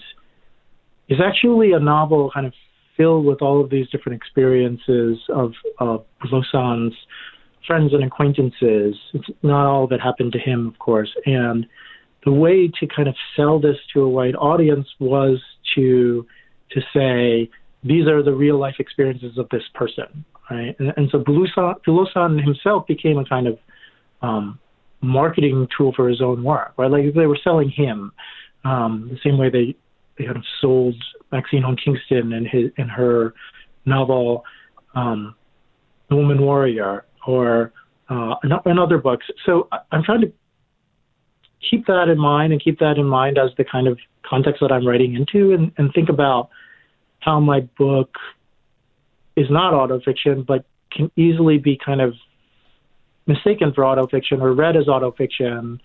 is 1.08 1.18
actually 1.20 1.72
a 1.72 1.80
novel 1.80 2.30
kind 2.32 2.46
of 2.46 2.52
filled 2.96 3.26
with 3.26 3.42
all 3.42 3.60
of 3.60 3.70
these 3.70 3.88
different 3.88 4.14
experiences 4.14 5.18
of, 5.30 5.50
of 5.80 6.04
Bulosan's 6.22 6.94
friends 7.66 7.92
and 7.92 8.04
acquaintances. 8.04 8.94
It's 9.14 9.26
not 9.42 9.66
all 9.66 9.88
that 9.88 10.00
happened 10.00 10.30
to 10.34 10.38
him, 10.38 10.68
of 10.68 10.78
course. 10.78 11.12
And 11.26 11.66
the 12.24 12.30
way 12.30 12.70
to 12.78 12.86
kind 12.86 13.08
of 13.08 13.16
sell 13.34 13.58
this 13.58 13.78
to 13.94 14.02
a 14.02 14.08
white 14.08 14.36
audience 14.36 14.86
was 15.00 15.42
to 15.74 16.24
to 16.70 16.80
say 16.94 17.50
these 17.82 18.06
are 18.06 18.22
the 18.22 18.32
real 18.32 18.60
life 18.60 18.76
experiences 18.78 19.38
of 19.38 19.48
this 19.50 19.62
person, 19.74 20.24
right? 20.52 20.76
And, 20.78 20.92
and 20.96 21.08
so 21.10 21.18
Bulosan, 21.18 22.44
himself 22.44 22.86
became 22.86 23.18
a 23.18 23.24
kind 23.24 23.48
of 23.48 23.58
um, 24.22 24.60
marketing 25.00 25.68
tool 25.76 25.92
for 25.94 26.08
his 26.08 26.20
own 26.20 26.42
work, 26.42 26.72
right? 26.76 26.90
Like 26.90 27.14
they 27.14 27.26
were 27.26 27.38
selling 27.42 27.70
him 27.70 28.12
um, 28.64 29.08
the 29.10 29.18
same 29.22 29.38
way 29.38 29.50
they 29.50 29.76
they 30.18 30.24
kind 30.24 30.36
of 30.36 30.44
sold 30.60 30.94
Maxine 31.30 31.62
Hong 31.62 31.76
Kingston 31.76 32.32
and 32.32 32.46
his 32.46 32.70
and 32.78 32.90
her 32.90 33.34
novel 33.84 34.44
um, 34.94 35.34
The 36.08 36.16
Woman 36.16 36.40
Warrior 36.40 37.04
or 37.26 37.72
uh, 38.08 38.34
and 38.42 38.78
other 38.78 38.98
books. 38.98 39.26
So 39.44 39.68
I'm 39.90 40.02
trying 40.02 40.22
to 40.22 40.32
keep 41.68 41.86
that 41.86 42.08
in 42.08 42.18
mind 42.18 42.52
and 42.52 42.62
keep 42.62 42.78
that 42.78 42.98
in 42.98 43.06
mind 43.06 43.38
as 43.38 43.50
the 43.56 43.64
kind 43.64 43.88
of 43.88 43.98
context 44.24 44.60
that 44.60 44.72
I'm 44.72 44.86
writing 44.86 45.14
into 45.14 45.52
and, 45.52 45.72
and 45.76 45.92
think 45.92 46.08
about 46.08 46.48
how 47.20 47.40
my 47.40 47.60
book 47.76 48.14
is 49.36 49.46
not 49.50 49.72
autofiction, 49.72 50.46
but 50.46 50.64
can 50.92 51.10
easily 51.16 51.58
be 51.58 51.78
kind 51.84 52.00
of 52.00 52.14
mistaken 53.26 53.72
for 53.72 53.82
autofiction 53.82 54.40
or 54.40 54.52
read 54.52 54.76
as 54.76 54.86
autofiction 54.86 55.80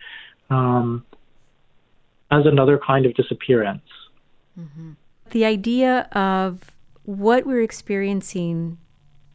um, 0.50 1.04
as 2.30 2.46
another 2.46 2.80
kind 2.86 3.06
of 3.06 3.14
disappearance. 3.16 3.82
Mm-hmm. 4.60 4.92
The 5.32 5.46
idea 5.46 6.02
of 6.12 6.72
what 7.04 7.46
we're 7.46 7.62
experiencing 7.62 8.78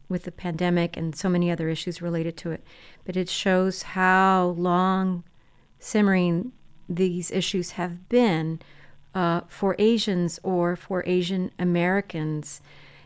with 0.09 0.23
the 0.23 0.31
pandemic 0.31 0.95
and 0.95 1.15
so 1.15 1.27
many 1.27 1.51
other 1.51 1.69
issues 1.69 2.01
related 2.01 2.37
to 2.37 2.51
it, 2.51 2.63
but 3.05 3.17
it 3.17 3.27
shows 3.27 3.81
how 3.83 4.55
long 4.57 5.23
simmering 5.79 6.53
these 6.87 7.29
issues 7.31 7.71
have 7.71 8.07
been 8.07 8.59
uh, 9.13 9.41
for 9.47 9.75
Asians 9.77 10.39
or 10.43 10.75
for 10.75 11.03
Asian 11.05 11.51
Americans. 11.59 12.61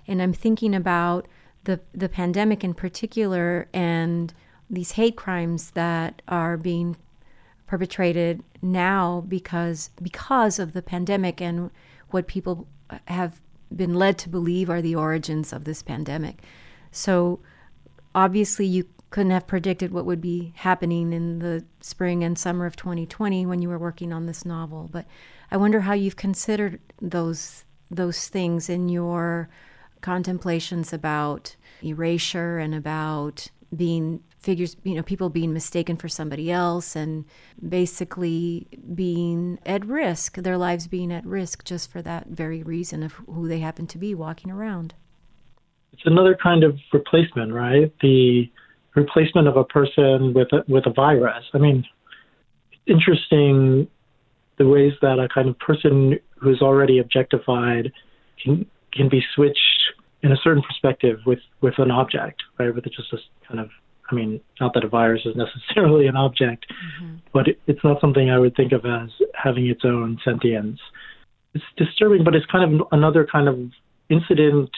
And 0.07 0.21
I'm 0.21 0.33
thinking 0.33 0.75
about 0.75 1.27
the, 1.63 1.79
the 1.93 2.09
pandemic 2.09 2.63
in 2.63 2.73
particular 2.73 3.67
and 3.73 4.33
these 4.71 4.93
hate 4.93 5.17
crimes 5.17 5.71
that 5.71 6.21
are 6.27 6.57
being 6.57 6.95
perpetrated 7.67 8.41
now 8.61 9.23
because 9.27 9.89
because 10.01 10.59
of 10.59 10.73
the 10.73 10.81
pandemic 10.81 11.41
and 11.41 11.69
what 12.09 12.27
people 12.27 12.67
have 13.05 13.41
been 13.73 13.93
led 13.93 14.17
to 14.17 14.29
believe 14.29 14.69
are 14.69 14.81
the 14.81 14.95
origins 14.95 15.53
of 15.53 15.63
this 15.63 15.81
pandemic. 15.81 16.41
So 16.91 17.39
obviously 18.13 18.65
you 18.65 18.87
couldn't 19.09 19.31
have 19.31 19.47
predicted 19.47 19.91
what 19.91 20.05
would 20.05 20.21
be 20.21 20.53
happening 20.55 21.13
in 21.13 21.39
the 21.39 21.65
spring 21.81 22.23
and 22.23 22.37
summer 22.37 22.65
of 22.65 22.75
2020 22.75 23.45
when 23.45 23.61
you 23.61 23.69
were 23.69 23.79
working 23.79 24.13
on 24.13 24.25
this 24.25 24.45
novel, 24.45 24.89
but 24.91 25.05
I 25.51 25.57
wonder 25.57 25.81
how 25.81 25.93
you've 25.93 26.15
considered 26.15 26.79
those 27.01 27.65
those 27.89 28.29
things 28.29 28.69
in 28.69 28.87
your 28.87 29.49
contemplations 29.99 30.93
about 30.93 31.57
erasure 31.83 32.57
and 32.57 32.73
about 32.73 33.49
being 33.75 34.23
figures, 34.41 34.75
you 34.83 34.95
know, 34.95 35.03
people 35.03 35.29
being 35.29 35.53
mistaken 35.53 35.95
for 35.95 36.07
somebody 36.07 36.51
else 36.51 36.95
and 36.95 37.25
basically 37.67 38.67
being 38.95 39.59
at 39.65 39.85
risk, 39.85 40.37
their 40.37 40.57
lives 40.57 40.87
being 40.87 41.11
at 41.11 41.25
risk 41.25 41.63
just 41.63 41.91
for 41.91 42.01
that 42.01 42.27
very 42.27 42.63
reason 42.63 43.03
of 43.03 43.13
who 43.27 43.47
they 43.47 43.59
happen 43.59 43.85
to 43.87 43.97
be 43.97 44.15
walking 44.15 44.51
around. 44.51 44.93
It's 45.93 46.03
another 46.05 46.37
kind 46.41 46.63
of 46.63 46.77
replacement, 46.91 47.53
right? 47.53 47.93
The 48.01 48.49
replacement 48.95 49.47
of 49.47 49.57
a 49.57 49.63
person 49.63 50.33
with 50.33 50.51
a, 50.51 50.63
with 50.67 50.85
a 50.87 50.91
virus. 50.91 51.45
I 51.53 51.57
mean, 51.57 51.85
interesting 52.87 53.87
the 54.57 54.67
ways 54.67 54.93
that 55.01 55.17
a 55.19 55.27
kind 55.27 55.49
of 55.49 55.57
person 55.59 56.19
who's 56.39 56.61
already 56.61 56.99
objectified 56.99 57.91
can 58.43 58.65
can 58.93 59.09
be 59.09 59.23
switched 59.33 59.59
in 60.23 60.31
a 60.31 60.37
certain 60.43 60.61
perspective 60.61 61.19
with 61.25 61.39
with 61.61 61.75
an 61.77 61.91
object, 61.91 62.43
right? 62.59 62.73
With 62.73 62.83
just 62.85 63.13
a 63.13 63.17
kind 63.47 63.59
of 63.59 63.69
I 64.11 64.15
mean, 64.15 64.41
not 64.59 64.73
that 64.73 64.83
a 64.83 64.89
virus 64.89 65.21
is 65.25 65.35
necessarily 65.35 66.07
an 66.07 66.15
object, 66.15 66.65
mm-hmm. 67.01 67.15
but 67.33 67.47
it, 67.47 67.59
it's 67.67 67.83
not 67.83 68.01
something 68.01 68.29
I 68.29 68.39
would 68.39 68.55
think 68.55 68.71
of 68.71 68.85
as 68.85 69.09
having 69.41 69.67
its 69.67 69.81
own 69.83 70.19
sentience. 70.23 70.79
It's 71.53 71.63
disturbing, 71.77 72.23
but 72.23 72.35
it's 72.35 72.45
kind 72.45 72.81
of 72.81 72.87
another 72.91 73.27
kind 73.29 73.47
of 73.47 73.59
incident 74.09 74.69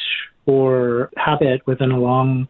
or 0.45 1.09
habit 1.17 1.65
within 1.65 1.91
a 1.91 1.99
long 1.99 2.47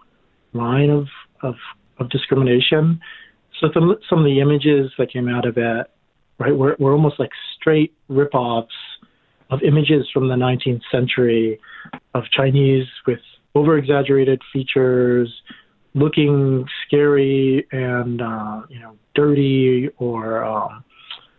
line 0.53 0.89
of 0.89 1.07
of, 1.41 1.55
of 1.99 2.09
discrimination. 2.09 2.99
So 3.59 3.67
some 3.73 3.95
some 4.09 4.19
of 4.19 4.25
the 4.25 4.39
images 4.39 4.91
that 4.97 5.11
came 5.11 5.27
out 5.27 5.45
of 5.45 5.57
it, 5.57 5.87
right, 6.39 6.55
were, 6.55 6.75
were 6.79 6.93
almost 6.93 7.19
like 7.19 7.31
straight 7.59 7.93
ripoffs 8.09 8.67
of 9.49 9.61
images 9.61 10.07
from 10.13 10.29
the 10.29 10.35
19th 10.35 10.81
century 10.91 11.59
of 12.13 12.23
Chinese 12.35 12.87
with 13.05 13.19
over 13.55 13.77
exaggerated 13.77 14.41
features, 14.51 15.29
looking 15.95 16.65
scary 16.85 17.65
and 17.71 18.21
uh, 18.21 18.61
you 18.69 18.79
know 18.79 18.95
dirty 19.15 19.89
or 19.97 20.43
um, 20.43 20.83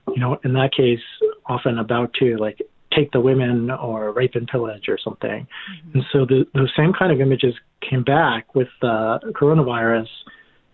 you 0.08 0.20
know 0.20 0.38
in 0.44 0.52
that 0.52 0.70
case 0.76 1.00
often 1.46 1.78
about 1.78 2.12
to 2.14 2.36
like 2.36 2.60
take 2.94 3.10
the 3.10 3.20
women 3.20 3.70
or 3.70 4.12
rape 4.12 4.34
and 4.34 4.46
pillage 4.46 4.88
or 4.88 4.98
something 5.02 5.46
mm-hmm. 5.46 5.98
and 5.98 6.04
so 6.12 6.24
the, 6.24 6.46
those 6.54 6.72
same 6.76 6.92
kind 6.92 7.12
of 7.12 7.20
images 7.20 7.54
came 7.88 8.04
back 8.04 8.54
with 8.54 8.68
the 8.80 9.18
coronavirus 9.34 10.08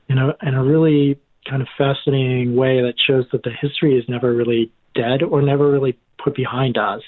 you 0.08 0.14
know 0.14 0.34
in 0.42 0.54
a 0.54 0.62
really 0.62 1.18
kind 1.48 1.62
of 1.62 1.68
fascinating 1.78 2.54
way 2.54 2.82
that 2.82 2.94
shows 3.06 3.24
that 3.32 3.42
the 3.42 3.50
history 3.60 3.96
is 3.96 4.04
never 4.08 4.34
really 4.34 4.70
dead 4.94 5.22
or 5.22 5.40
never 5.40 5.70
really 5.70 5.98
put 6.22 6.34
behind 6.34 6.76
us 6.76 7.00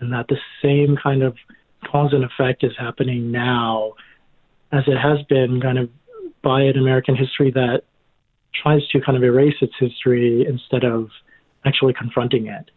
and 0.00 0.12
that 0.12 0.26
the 0.28 0.36
same 0.62 0.96
kind 1.02 1.22
of 1.22 1.36
cause 1.90 2.12
and 2.12 2.24
effect 2.24 2.64
is 2.64 2.72
happening 2.78 3.30
now 3.30 3.92
as 4.72 4.82
it 4.86 4.96
has 4.96 5.18
been 5.28 5.60
kind 5.60 5.78
of 5.78 5.90
by 6.46 6.62
an 6.62 6.78
American 6.78 7.16
history 7.16 7.50
that 7.50 7.82
tries 8.54 8.86
to 8.86 9.00
kind 9.00 9.18
of 9.18 9.24
erase 9.24 9.56
its 9.60 9.72
history 9.80 10.46
instead 10.48 10.84
of 10.84 11.08
actually 11.64 11.92
confronting 11.92 12.46
it. 12.46 12.70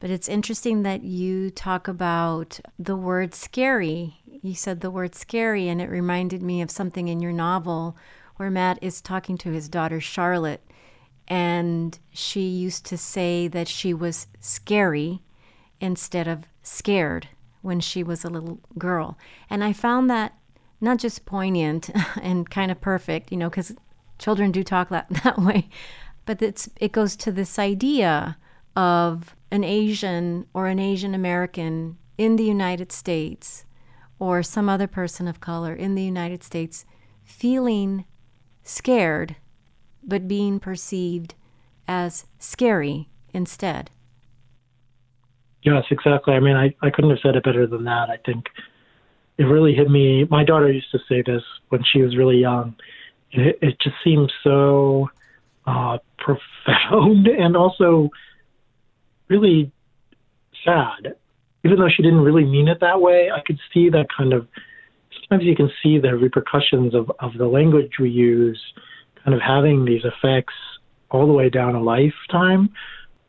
But 0.00 0.10
it's 0.10 0.28
interesting 0.28 0.82
that 0.82 1.02
you 1.02 1.50
talk 1.50 1.88
about 1.88 2.60
the 2.78 2.94
word 2.94 3.34
scary. 3.34 4.18
You 4.42 4.54
said 4.54 4.82
the 4.82 4.90
word 4.90 5.14
scary, 5.14 5.66
and 5.66 5.80
it 5.80 5.88
reminded 5.88 6.42
me 6.42 6.60
of 6.60 6.70
something 6.70 7.08
in 7.08 7.22
your 7.22 7.32
novel 7.32 7.96
where 8.36 8.50
Matt 8.50 8.78
is 8.82 9.00
talking 9.00 9.38
to 9.38 9.50
his 9.50 9.70
daughter 9.70 9.98
Charlotte, 9.98 10.62
and 11.26 11.98
she 12.10 12.42
used 12.42 12.84
to 12.84 12.98
say 12.98 13.48
that 13.48 13.66
she 13.66 13.94
was 13.94 14.26
scary 14.40 15.22
instead 15.80 16.28
of 16.28 16.44
scared 16.62 17.28
when 17.62 17.80
she 17.80 18.02
was 18.02 18.24
a 18.24 18.30
little 18.30 18.60
girl. 18.76 19.16
And 19.48 19.64
I 19.64 19.72
found 19.72 20.10
that 20.10 20.37
not 20.80 20.98
just 20.98 21.26
poignant 21.26 21.90
and 22.22 22.48
kind 22.48 22.70
of 22.70 22.80
perfect, 22.80 23.30
you 23.30 23.38
know, 23.38 23.50
because 23.50 23.74
children 24.18 24.52
do 24.52 24.62
talk 24.62 24.88
that, 24.88 25.08
that 25.24 25.38
way, 25.38 25.68
but 26.26 26.42
it's, 26.42 26.68
it 26.80 26.92
goes 26.92 27.16
to 27.16 27.32
this 27.32 27.58
idea 27.58 28.36
of 28.76 29.34
an 29.50 29.64
Asian 29.64 30.46
or 30.52 30.66
an 30.66 30.78
Asian 30.78 31.14
American 31.14 31.96
in 32.16 32.36
the 32.36 32.44
United 32.44 32.92
States 32.92 33.64
or 34.18 34.42
some 34.42 34.68
other 34.68 34.86
person 34.86 35.28
of 35.28 35.40
color 35.40 35.72
in 35.72 35.94
the 35.94 36.02
United 36.02 36.42
States 36.42 36.84
feeling 37.24 38.04
scared 38.62 39.36
but 40.02 40.28
being 40.28 40.58
perceived 40.58 41.34
as 41.86 42.26
scary 42.38 43.08
instead. 43.32 43.90
Yes, 45.62 45.84
exactly. 45.90 46.34
I 46.34 46.40
mean, 46.40 46.56
I, 46.56 46.74
I 46.82 46.90
couldn't 46.90 47.10
have 47.10 47.18
said 47.20 47.36
it 47.36 47.44
better 47.44 47.66
than 47.66 47.84
that. 47.84 48.10
I 48.10 48.18
think 48.24 48.46
it 49.38 49.44
really 49.44 49.74
hit 49.74 49.88
me. 49.88 50.26
My 50.30 50.44
daughter 50.44 50.70
used 50.70 50.90
to 50.90 50.98
say 51.08 51.22
this 51.22 51.42
when 51.68 51.82
she 51.84 52.02
was 52.02 52.16
really 52.16 52.38
young. 52.38 52.74
It, 53.30 53.58
it 53.62 53.80
just 53.80 53.94
seems 54.02 54.32
so 54.42 55.08
uh, 55.66 55.98
profound 56.18 57.26
and 57.38 57.56
also 57.56 58.10
really 59.28 59.70
sad. 60.64 61.14
Even 61.64 61.78
though 61.78 61.88
she 61.88 62.02
didn't 62.02 62.20
really 62.20 62.44
mean 62.44 62.68
it 62.68 62.80
that 62.80 63.00
way, 63.00 63.30
I 63.30 63.40
could 63.40 63.58
see 63.72 63.88
that 63.90 64.06
kind 64.14 64.32
of. 64.32 64.46
Sometimes 65.28 65.46
you 65.46 65.56
can 65.56 65.70
see 65.82 65.98
the 65.98 66.16
repercussions 66.16 66.94
of, 66.94 67.10
of 67.20 67.32
the 67.38 67.46
language 67.46 67.92
we 67.98 68.10
use 68.10 68.60
kind 69.24 69.34
of 69.34 69.40
having 69.40 69.84
these 69.84 70.02
effects 70.04 70.54
all 71.10 71.26
the 71.26 71.32
way 71.32 71.48
down 71.48 71.74
a 71.74 71.82
lifetime. 71.82 72.70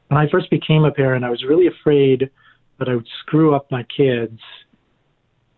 When 0.07 0.17
I 0.17 0.29
first 0.29 0.49
became 0.49 0.85
a 0.85 0.91
parent, 0.91 1.25
I 1.25 1.29
was 1.29 1.43
really 1.43 1.67
afraid 1.67 2.29
that 2.77 2.87
I 2.87 2.95
would 2.95 3.07
screw 3.21 3.53
up 3.53 3.69
my 3.71 3.83
kids 3.83 4.39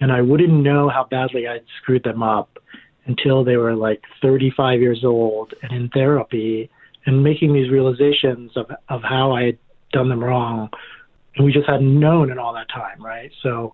and 0.01 0.11
I 0.11 0.21
wouldn't 0.21 0.51
know 0.51 0.89
how 0.89 1.05
badly 1.09 1.47
I'd 1.47 1.63
screwed 1.81 2.03
them 2.03 2.21
up 2.21 2.57
until 3.05 3.43
they 3.43 3.55
were 3.55 3.75
like 3.75 4.01
35 4.21 4.81
years 4.81 5.03
old 5.05 5.53
and 5.61 5.71
in 5.71 5.89
therapy 5.89 6.69
and 7.05 7.23
making 7.23 7.53
these 7.53 7.71
realizations 7.71 8.51
of 8.55 8.65
of 8.89 9.01
how 9.03 9.31
I 9.31 9.43
had 9.43 9.57
done 9.93 10.09
them 10.09 10.23
wrong, 10.23 10.69
and 11.35 11.45
we 11.45 11.51
just 11.53 11.67
hadn't 11.67 11.99
known 11.99 12.31
in 12.31 12.37
all 12.37 12.53
that 12.53 12.69
time, 12.69 13.03
right? 13.03 13.31
So. 13.41 13.73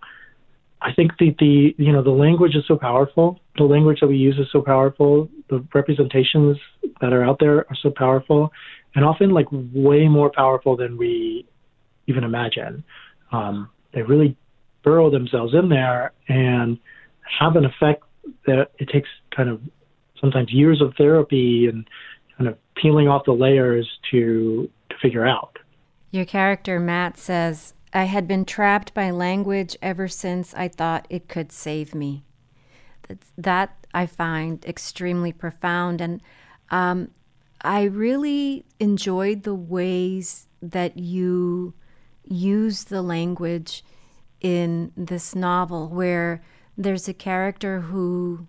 I 0.79 0.93
think 0.93 1.13
the, 1.17 1.35
the 1.39 1.73
you 1.79 1.91
know 1.91 2.03
the 2.03 2.11
language 2.11 2.53
is 2.53 2.63
so 2.67 2.77
powerful. 2.77 3.39
The 3.57 3.63
language 3.63 3.99
that 4.01 4.07
we 4.07 4.15
use 4.15 4.37
is 4.37 4.45
so 4.51 4.61
powerful. 4.61 5.27
The 5.49 5.65
representations 5.73 6.55
that 7.01 7.13
are 7.13 7.23
out 7.23 7.39
there 7.39 7.61
are 7.61 7.75
so 7.81 7.89
powerful, 7.89 8.51
and 8.93 9.03
often 9.03 9.31
like 9.31 9.47
way 9.51 10.07
more 10.07 10.29
powerful 10.29 10.77
than 10.77 10.95
we 10.95 11.47
even 12.05 12.23
imagine. 12.23 12.83
Um, 13.31 13.71
they 13.91 14.03
really 14.03 14.37
burrow 14.87 15.09
themselves 15.09 15.53
in 15.53 15.67
there 15.67 16.13
and 16.29 16.79
have 17.39 17.57
an 17.57 17.65
effect 17.65 18.03
that 18.45 18.71
it 18.79 18.87
takes 18.87 19.09
kind 19.35 19.49
of 19.49 19.59
sometimes 20.21 20.49
years 20.49 20.81
of 20.81 20.93
therapy 20.97 21.67
and 21.67 21.85
kind 22.37 22.49
of 22.49 22.57
peeling 22.75 23.09
off 23.09 23.25
the 23.25 23.33
layers 23.33 23.85
to 24.09 24.69
to 24.89 24.95
figure 25.01 25.25
out. 25.25 25.59
Your 26.11 26.23
character 26.23 26.79
Matt 26.79 27.17
says, 27.17 27.73
"I 27.93 28.05
had 28.05 28.29
been 28.29 28.45
trapped 28.45 28.93
by 28.93 29.11
language 29.11 29.75
ever 29.81 30.07
since 30.07 30.53
I 30.53 30.69
thought 30.69 31.05
it 31.09 31.27
could 31.27 31.51
save 31.51 31.93
me." 31.93 32.23
That 33.37 33.85
I 33.93 34.05
find 34.05 34.63
extremely 34.65 35.33
profound, 35.33 35.99
and 35.99 36.21
um, 36.71 37.11
I 37.61 37.83
really 37.83 38.63
enjoyed 38.79 39.43
the 39.43 39.55
ways 39.55 40.47
that 40.61 40.97
you 40.97 41.73
use 42.23 42.85
the 42.85 43.01
language 43.01 43.83
in 44.41 44.91
this 44.95 45.35
novel 45.35 45.89
where 45.89 46.43
there's 46.77 47.07
a 47.07 47.13
character 47.13 47.81
who 47.81 48.47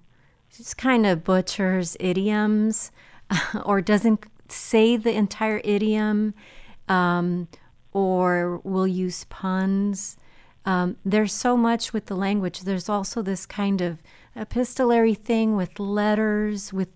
just 0.54 0.76
kind 0.76 1.06
of 1.06 1.24
butchers 1.24 1.96
idioms 2.00 2.90
or 3.64 3.80
doesn't 3.80 4.24
say 4.48 4.96
the 4.96 5.12
entire 5.12 5.60
idiom 5.64 6.34
um, 6.88 7.48
or 7.92 8.58
will 8.64 8.86
use 8.86 9.24
puns. 9.24 10.16
Um, 10.64 10.96
there's 11.04 11.32
so 11.32 11.56
much 11.56 11.92
with 11.92 12.06
the 12.06 12.16
language. 12.16 12.60
There's 12.60 12.88
also 12.88 13.22
this 13.22 13.46
kind 13.46 13.80
of 13.80 14.02
epistolary 14.36 15.14
thing 15.14 15.56
with 15.56 15.78
letters, 15.78 16.72
with 16.72 16.88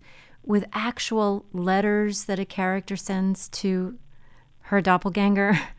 with 0.45 0.65
actual 0.73 1.47
letters 1.53 2.25
that 2.25 2.39
a 2.39 2.45
character 2.45 2.97
sends 2.97 3.49
to 3.49 3.97
her 4.63 4.81
doppelganger. 4.81 5.59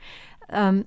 Um, 0.49 0.85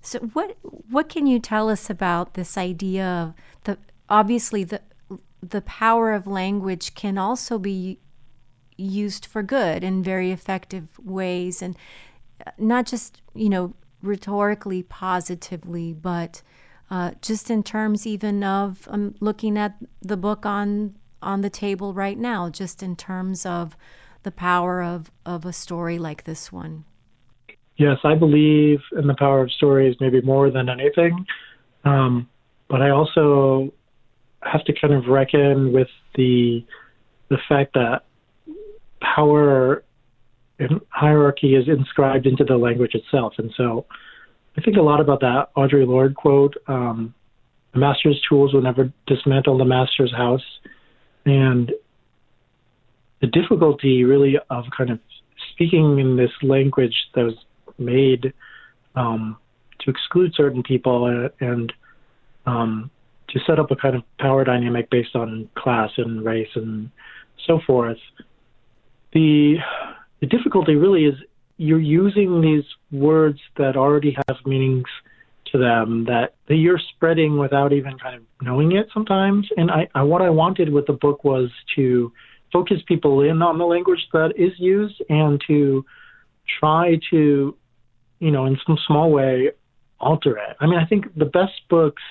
so 0.00 0.18
what 0.32 0.56
what 0.62 1.08
can 1.08 1.26
you 1.26 1.38
tell 1.38 1.68
us 1.68 1.90
about 1.90 2.34
this 2.34 2.56
idea 2.56 3.04
of 3.04 3.34
the 3.64 3.78
obviously 4.08 4.64
the 4.64 4.80
the 5.42 5.60
power 5.62 6.12
of 6.12 6.26
language 6.26 6.94
can 6.94 7.18
also 7.18 7.58
be 7.58 7.98
used 8.76 9.26
for 9.26 9.42
good 9.42 9.82
in 9.82 10.02
very 10.02 10.30
effective 10.30 10.98
ways 10.98 11.62
and 11.62 11.76
not 12.56 12.86
just 12.86 13.20
you 13.34 13.48
know 13.48 13.74
rhetorically 14.02 14.82
positively 14.82 15.92
but 15.92 16.42
uh, 16.90 17.10
just 17.20 17.50
in 17.50 17.62
terms 17.62 18.06
even 18.06 18.42
of 18.42 18.88
um, 18.90 19.14
looking 19.20 19.58
at 19.58 19.76
the 20.00 20.16
book 20.16 20.46
on 20.46 20.94
on 21.20 21.40
the 21.40 21.50
table 21.50 21.92
right 21.92 22.18
now 22.18 22.48
just 22.48 22.82
in 22.82 22.94
terms 22.94 23.44
of 23.44 23.76
the 24.22 24.30
power 24.30 24.82
of 24.82 25.10
of 25.26 25.44
a 25.44 25.52
story 25.52 25.98
like 25.98 26.24
this 26.24 26.52
one 26.52 26.84
yes 27.78 27.98
i 28.04 28.14
believe 28.14 28.80
in 28.96 29.06
the 29.06 29.14
power 29.14 29.42
of 29.42 29.50
stories 29.52 29.96
maybe 30.00 30.20
more 30.20 30.50
than 30.50 30.68
anything 30.68 31.24
um, 31.84 32.28
but 32.68 32.82
i 32.82 32.90
also 32.90 33.72
have 34.42 34.64
to 34.64 34.72
kind 34.72 34.94
of 34.94 35.06
reckon 35.06 35.72
with 35.72 35.88
the 36.14 36.64
the 37.30 37.38
fact 37.48 37.74
that 37.74 38.02
power 39.00 39.82
and 40.58 40.80
hierarchy 40.88 41.54
is 41.54 41.68
inscribed 41.68 42.26
into 42.26 42.44
the 42.44 42.56
language 42.56 42.94
itself. 42.94 43.34
And 43.38 43.52
so 43.56 43.86
I 44.56 44.60
think 44.60 44.76
a 44.76 44.82
lot 44.82 45.00
about 45.00 45.20
that 45.20 45.48
Audre 45.56 45.86
Lorde 45.86 46.14
quote 46.14 46.54
um, 46.66 47.14
the 47.72 47.78
master's 47.78 48.20
tools 48.28 48.52
will 48.52 48.62
never 48.62 48.92
dismantle 49.06 49.58
the 49.58 49.64
master's 49.64 50.12
house. 50.12 50.44
And 51.26 51.72
the 53.20 53.26
difficulty, 53.26 54.04
really, 54.04 54.36
of 54.50 54.64
kind 54.76 54.90
of 54.90 54.98
speaking 55.52 55.98
in 55.98 56.16
this 56.16 56.30
language 56.42 56.94
that 57.14 57.24
was 57.24 57.34
made 57.78 58.32
um, 58.94 59.36
to 59.80 59.90
exclude 59.90 60.34
certain 60.34 60.62
people 60.62 61.06
and, 61.06 61.30
and 61.40 61.72
um, 62.46 62.90
to 63.28 63.40
set 63.46 63.58
up 63.58 63.70
a 63.70 63.76
kind 63.76 63.94
of 63.94 64.02
power 64.18 64.44
dynamic 64.44 64.90
based 64.90 65.14
on 65.14 65.48
class 65.54 65.90
and 65.96 66.24
race 66.24 66.48
and 66.54 66.90
so 67.46 67.60
forth. 67.66 67.98
The 69.12 69.56
the 70.20 70.26
difficulty 70.26 70.74
really 70.74 71.04
is 71.04 71.14
you're 71.56 71.80
using 71.80 72.40
these 72.40 72.64
words 72.90 73.38
that 73.56 73.76
already 73.76 74.16
have 74.26 74.36
meanings 74.46 74.86
to 75.52 75.58
them 75.58 76.04
that, 76.04 76.34
that 76.48 76.56
you're 76.56 76.80
spreading 76.94 77.38
without 77.38 77.72
even 77.72 77.98
kind 77.98 78.16
of 78.16 78.22
knowing 78.42 78.72
it 78.72 78.88
sometimes. 78.92 79.48
And 79.56 79.70
I, 79.70 79.88
I 79.94 80.02
what 80.02 80.22
I 80.22 80.30
wanted 80.30 80.72
with 80.72 80.86
the 80.86 80.92
book 80.92 81.24
was 81.24 81.50
to 81.76 82.12
focus 82.52 82.78
people 82.86 83.22
in 83.22 83.42
on 83.42 83.58
the 83.58 83.64
language 83.64 84.06
that 84.12 84.32
is 84.36 84.52
used 84.58 85.02
and 85.08 85.42
to 85.46 85.84
try 86.60 86.98
to, 87.10 87.56
you 88.18 88.30
know, 88.30 88.46
in 88.46 88.58
some 88.66 88.78
small 88.86 89.10
way, 89.10 89.50
alter 90.00 90.36
it. 90.36 90.56
I 90.60 90.66
mean, 90.66 90.78
I 90.78 90.86
think 90.86 91.14
the 91.16 91.24
best 91.24 91.60
books 91.68 92.02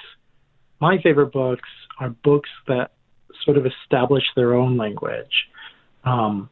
my 0.80 0.98
favorite 1.02 1.32
books 1.32 1.70
are 2.00 2.10
books 2.24 2.50
that 2.68 2.92
sort 3.44 3.58
of 3.58 3.66
establish 3.66 4.24
their 4.36 4.54
own 4.54 4.78
language. 4.78 5.48
Um, 6.04 6.50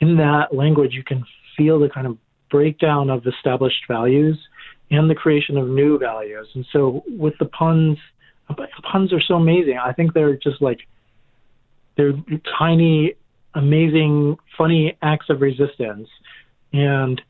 in 0.00 0.16
that 0.16 0.54
language, 0.54 0.92
you 0.92 1.02
can 1.02 1.24
feel 1.56 1.78
the 1.78 1.88
kind 1.88 2.06
of 2.06 2.16
breakdown 2.50 3.10
of 3.10 3.26
established 3.26 3.82
values 3.88 4.38
and 4.90 5.10
the 5.10 5.14
creation 5.14 5.56
of 5.56 5.68
new 5.68 5.98
values. 5.98 6.46
And 6.54 6.64
so, 6.72 7.02
with 7.08 7.34
the 7.38 7.46
puns, 7.46 7.98
puns 8.90 9.12
are 9.12 9.20
so 9.20 9.34
amazing. 9.34 9.78
I 9.82 9.92
think 9.92 10.14
they're 10.14 10.36
just 10.36 10.62
like 10.62 10.78
they're 11.96 12.12
tiny, 12.58 13.14
amazing, 13.54 14.36
funny 14.56 14.96
acts 15.02 15.26
of 15.28 15.40
resistance, 15.40 16.08
and 16.72 17.20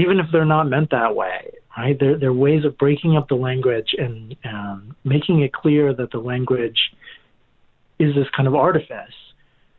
even 0.00 0.18
if 0.18 0.26
they're 0.32 0.44
not 0.44 0.68
meant 0.68 0.90
that 0.90 1.14
way, 1.14 1.52
right? 1.76 1.96
They're, 1.98 2.18
they're 2.18 2.32
ways 2.32 2.64
of 2.64 2.78
breaking 2.78 3.16
up 3.16 3.28
the 3.28 3.34
language 3.34 3.94
and 3.96 4.34
um, 4.44 4.96
making 5.04 5.40
it 5.42 5.52
clear 5.52 5.92
that 5.94 6.10
the 6.10 6.18
language 6.18 6.78
is 7.98 8.14
this 8.14 8.26
kind 8.34 8.48
of 8.48 8.54
artifice. 8.54 9.14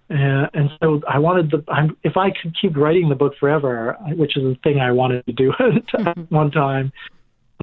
Uh, 0.09 0.47
and 0.53 0.69
so 0.81 1.01
I 1.07 1.19
wanted 1.19 1.51
the, 1.51 1.63
I'm, 1.71 1.95
if 2.03 2.17
I 2.17 2.31
could 2.31 2.55
keep 2.59 2.75
writing 2.75 3.09
the 3.09 3.15
book 3.15 3.33
forever, 3.39 3.97
which 4.15 4.35
is 4.35 4.43
the 4.43 4.57
thing 4.63 4.79
I 4.79 4.91
wanted 4.91 5.25
to 5.25 5.31
do 5.31 5.53
at 5.59 6.17
one 6.29 6.51
time, 6.51 6.91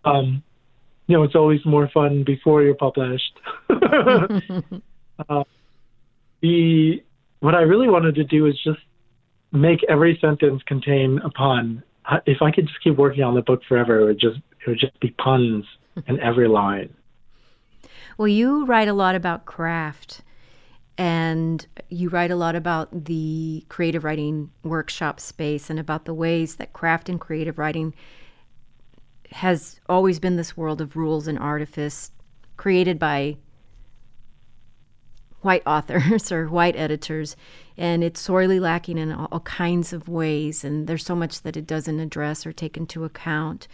um, 0.05 0.43
you 1.07 1.17
know, 1.17 1.23
it's 1.25 1.35
always 1.35 1.65
more 1.65 1.89
fun 1.93 2.25
before 2.25 2.63
you're 2.63 2.75
published. 2.75 3.39
uh, 3.71 5.45
the 6.41 7.03
what 7.41 7.55
I 7.55 7.61
really 7.61 7.89
wanted 7.89 8.17
to 8.17 8.25
do 8.25 8.47
is 8.47 8.55
just 8.63 8.81
make 9.53 9.81
every 9.89 10.19
sentence 10.21 10.63
contain 10.67 11.21
a 11.25 11.31
pun 11.31 11.83
if 12.27 12.43
I 12.43 12.51
could 12.51 12.67
just 12.67 12.83
keep 12.83 12.97
working 12.97 13.23
on 13.23 13.35
the 13.35 13.43
book 13.43 13.63
forever, 13.69 14.01
it 14.01 14.05
would 14.05 14.21
just 14.21 14.37
it 14.37 14.71
would 14.71 14.79
just 14.79 14.99
be 15.01 15.11
puns 15.11 15.65
in 16.07 16.21
every 16.21 16.49
line. 16.49 16.95
Well, 18.17 18.29
you 18.29 18.65
write 18.67 18.89
a 18.89 18.93
lot 18.93 19.15
about 19.15 19.45
craft, 19.45 20.23
and 20.97 21.65
you 21.89 22.09
write 22.09 22.31
a 22.31 22.37
lot 22.37 22.57
about 22.57 23.05
the 23.05 23.65
creative 23.69 24.05
writing 24.05 24.51
workshop 24.65 25.21
space 25.21 25.71
and 25.71 25.79
about 25.79 26.05
the 26.05 26.15
ways 26.15 26.57
that 26.57 26.73
craft 26.73 27.09
and 27.09 27.21
creative 27.21 27.59
writing 27.59 27.95
has 29.31 29.79
always 29.89 30.19
been 30.19 30.37
this 30.37 30.57
world 30.57 30.81
of 30.81 30.97
rules 30.97 31.29
and 31.29 31.39
artifice 31.39 32.11
created 32.57 32.99
by 32.99 33.37
white 35.41 35.63
authors 35.67 36.33
or 36.33 36.49
white 36.49 36.77
editors, 36.77 37.37
and 37.77 38.03
it's 38.03 38.21
sorely 38.21 38.61
lacking 38.61 38.99
in 38.99 39.13
all, 39.13 39.29
all, 39.31 39.41
kinds 39.41 39.93
of 39.93 40.09
ways. 40.09 40.65
And 40.65 40.87
there's 40.87 41.05
so 41.05 41.15
much 41.15 41.43
that 41.43 41.57
it 41.57 41.67
doesn't 41.67 42.01
address 42.01 42.47
or 42.47 42.53
take 42.53 42.77
into 42.77 43.05
account. 43.05 43.69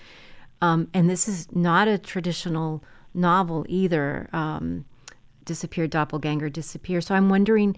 Um, 0.60 0.88
and 0.94 1.08
this 1.08 1.28
is 1.28 1.50
not 1.54 1.88
a 1.88 1.98
traditional 1.98 2.82
novel 3.12 3.64
either. 3.68 4.28
Um, 4.32 4.84
disappear, 5.44 5.86
doppelganger, 5.86 6.48
disappear. 6.48 7.00
So 7.00 7.14
I'm 7.14 7.28
wondering, 7.28 7.76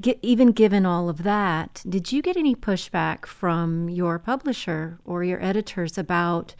get, 0.00 0.18
even 0.22 0.52
given 0.52 0.86
all 0.86 1.08
of 1.08 1.22
that, 1.22 1.82
did 1.88 2.10
you 2.10 2.22
get 2.22 2.36
any 2.36 2.54
pushback 2.54 3.26
from 3.26 3.88
your 3.88 4.18
publisher 4.18 4.98
or 5.04 5.24
your 5.24 5.42
editors 5.42 5.98
about? 5.98 6.54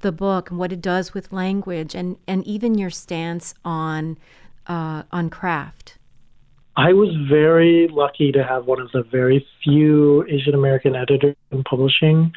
the 0.00 0.12
book 0.12 0.50
and 0.50 0.60
what 0.60 0.72
it 0.72 0.80
does 0.80 1.12
with 1.12 1.32
language 1.32 1.92
and, 1.94 2.16
and 2.28 2.46
even 2.46 2.78
your 2.78 2.88
stance 2.88 3.52
on 3.64 4.16
uh, 4.66 5.02
on 5.12 5.30
craft? 5.30 5.98
I 6.76 6.94
was 6.94 7.10
very 7.28 7.88
lucky 7.88 8.32
to 8.32 8.42
have 8.42 8.66
one 8.66 8.80
of 8.80 8.90
the 8.92 9.02
very 9.02 9.46
few 9.62 10.24
Asian 10.28 10.54
American 10.54 10.96
editors 10.96 11.36
in 11.50 11.62
publishing. 11.64 12.32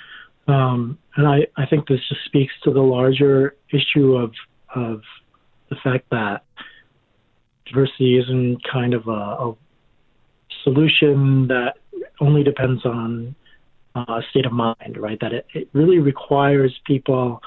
Um, 0.47 0.97
and 1.15 1.27
I, 1.27 1.47
I 1.55 1.65
think 1.65 1.87
this 1.87 2.01
just 2.09 2.25
speaks 2.25 2.53
to 2.63 2.71
the 2.71 2.81
larger 2.81 3.55
issue 3.71 4.15
of, 4.15 4.33
of 4.75 5.01
the 5.69 5.77
fact 5.83 6.09
that 6.11 6.43
diversity 7.65 8.19
isn't 8.19 8.61
kind 8.71 8.93
of 8.93 9.07
a, 9.07 9.11
a 9.11 9.55
solution 10.63 11.47
that 11.47 11.75
only 12.19 12.43
depends 12.43 12.85
on 12.85 13.35
uh, 13.95 14.19
a 14.19 14.21
state 14.29 14.45
of 14.45 14.51
mind, 14.51 14.97
right? 14.97 15.19
That 15.21 15.33
it, 15.33 15.45
it 15.53 15.69
really 15.73 15.99
requires 15.99 16.77
people 16.85 17.41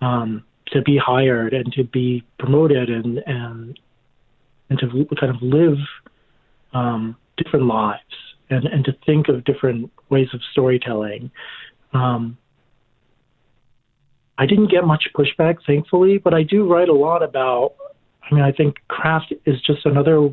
um, 0.00 0.44
to 0.68 0.82
be 0.82 0.98
hired 0.98 1.54
and 1.54 1.72
to 1.74 1.84
be 1.84 2.24
promoted 2.38 2.90
and, 2.90 3.18
and 3.26 3.78
and 4.80 5.08
to 5.08 5.16
kind 5.16 5.34
of 5.34 5.42
live 5.42 5.78
um, 6.72 7.16
different 7.36 7.66
lives 7.66 8.00
and, 8.50 8.64
and 8.66 8.84
to 8.84 8.92
think 9.06 9.28
of 9.28 9.44
different 9.44 9.90
ways 10.10 10.28
of 10.32 10.40
storytelling. 10.52 11.30
Um, 11.92 12.36
I 14.36 14.46
didn't 14.46 14.70
get 14.70 14.84
much 14.84 15.04
pushback, 15.16 15.58
thankfully, 15.66 16.18
but 16.18 16.34
I 16.34 16.42
do 16.42 16.70
write 16.70 16.88
a 16.88 16.94
lot 16.94 17.22
about. 17.22 17.74
I 18.22 18.34
mean, 18.34 18.42
I 18.42 18.52
think 18.52 18.76
craft 18.88 19.32
is 19.46 19.60
just 19.60 19.86
another 19.86 20.30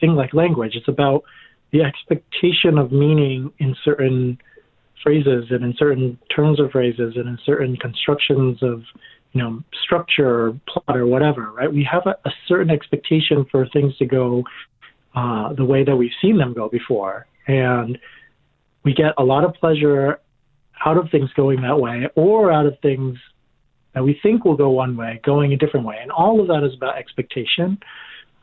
thing 0.00 0.14
like 0.14 0.34
language. 0.34 0.72
It's 0.74 0.88
about 0.88 1.22
the 1.72 1.82
expectation 1.82 2.78
of 2.78 2.90
meaning 2.90 3.52
in 3.58 3.76
certain 3.84 4.38
phrases 5.02 5.46
and 5.50 5.64
in 5.64 5.74
certain 5.78 6.18
turns 6.34 6.60
of 6.60 6.70
phrases 6.70 7.14
and 7.16 7.28
in 7.28 7.38
certain 7.44 7.76
constructions 7.76 8.62
of 8.62 8.82
you 9.32 9.42
know, 9.42 9.62
structure 9.84 10.46
or 10.46 10.60
plot 10.68 10.96
or 10.96 11.06
whatever, 11.06 11.50
right? 11.52 11.72
We 11.72 11.86
have 11.90 12.02
a, 12.06 12.16
a 12.28 12.32
certain 12.46 12.70
expectation 12.70 13.46
for 13.50 13.66
things 13.68 13.96
to 13.98 14.06
go 14.06 14.44
uh, 15.14 15.52
the 15.54 15.64
way 15.64 15.84
that 15.84 15.96
we've 15.96 16.12
seen 16.20 16.38
them 16.38 16.52
go 16.52 16.68
before. 16.68 17.26
And 17.46 17.98
we 18.84 18.94
get 18.94 19.14
a 19.18 19.24
lot 19.24 19.44
of 19.44 19.54
pleasure 19.54 20.20
out 20.84 20.96
of 20.96 21.10
things 21.10 21.30
going 21.34 21.62
that 21.62 21.78
way 21.78 22.08
or 22.14 22.52
out 22.52 22.66
of 22.66 22.78
things 22.80 23.16
that 23.94 24.02
we 24.02 24.18
think 24.22 24.44
will 24.44 24.56
go 24.56 24.70
one 24.70 24.96
way, 24.96 25.20
going 25.24 25.52
a 25.52 25.56
different 25.56 25.86
way. 25.86 25.96
And 26.00 26.10
all 26.10 26.40
of 26.40 26.48
that 26.48 26.64
is 26.64 26.74
about 26.74 26.96
expectation. 26.96 27.78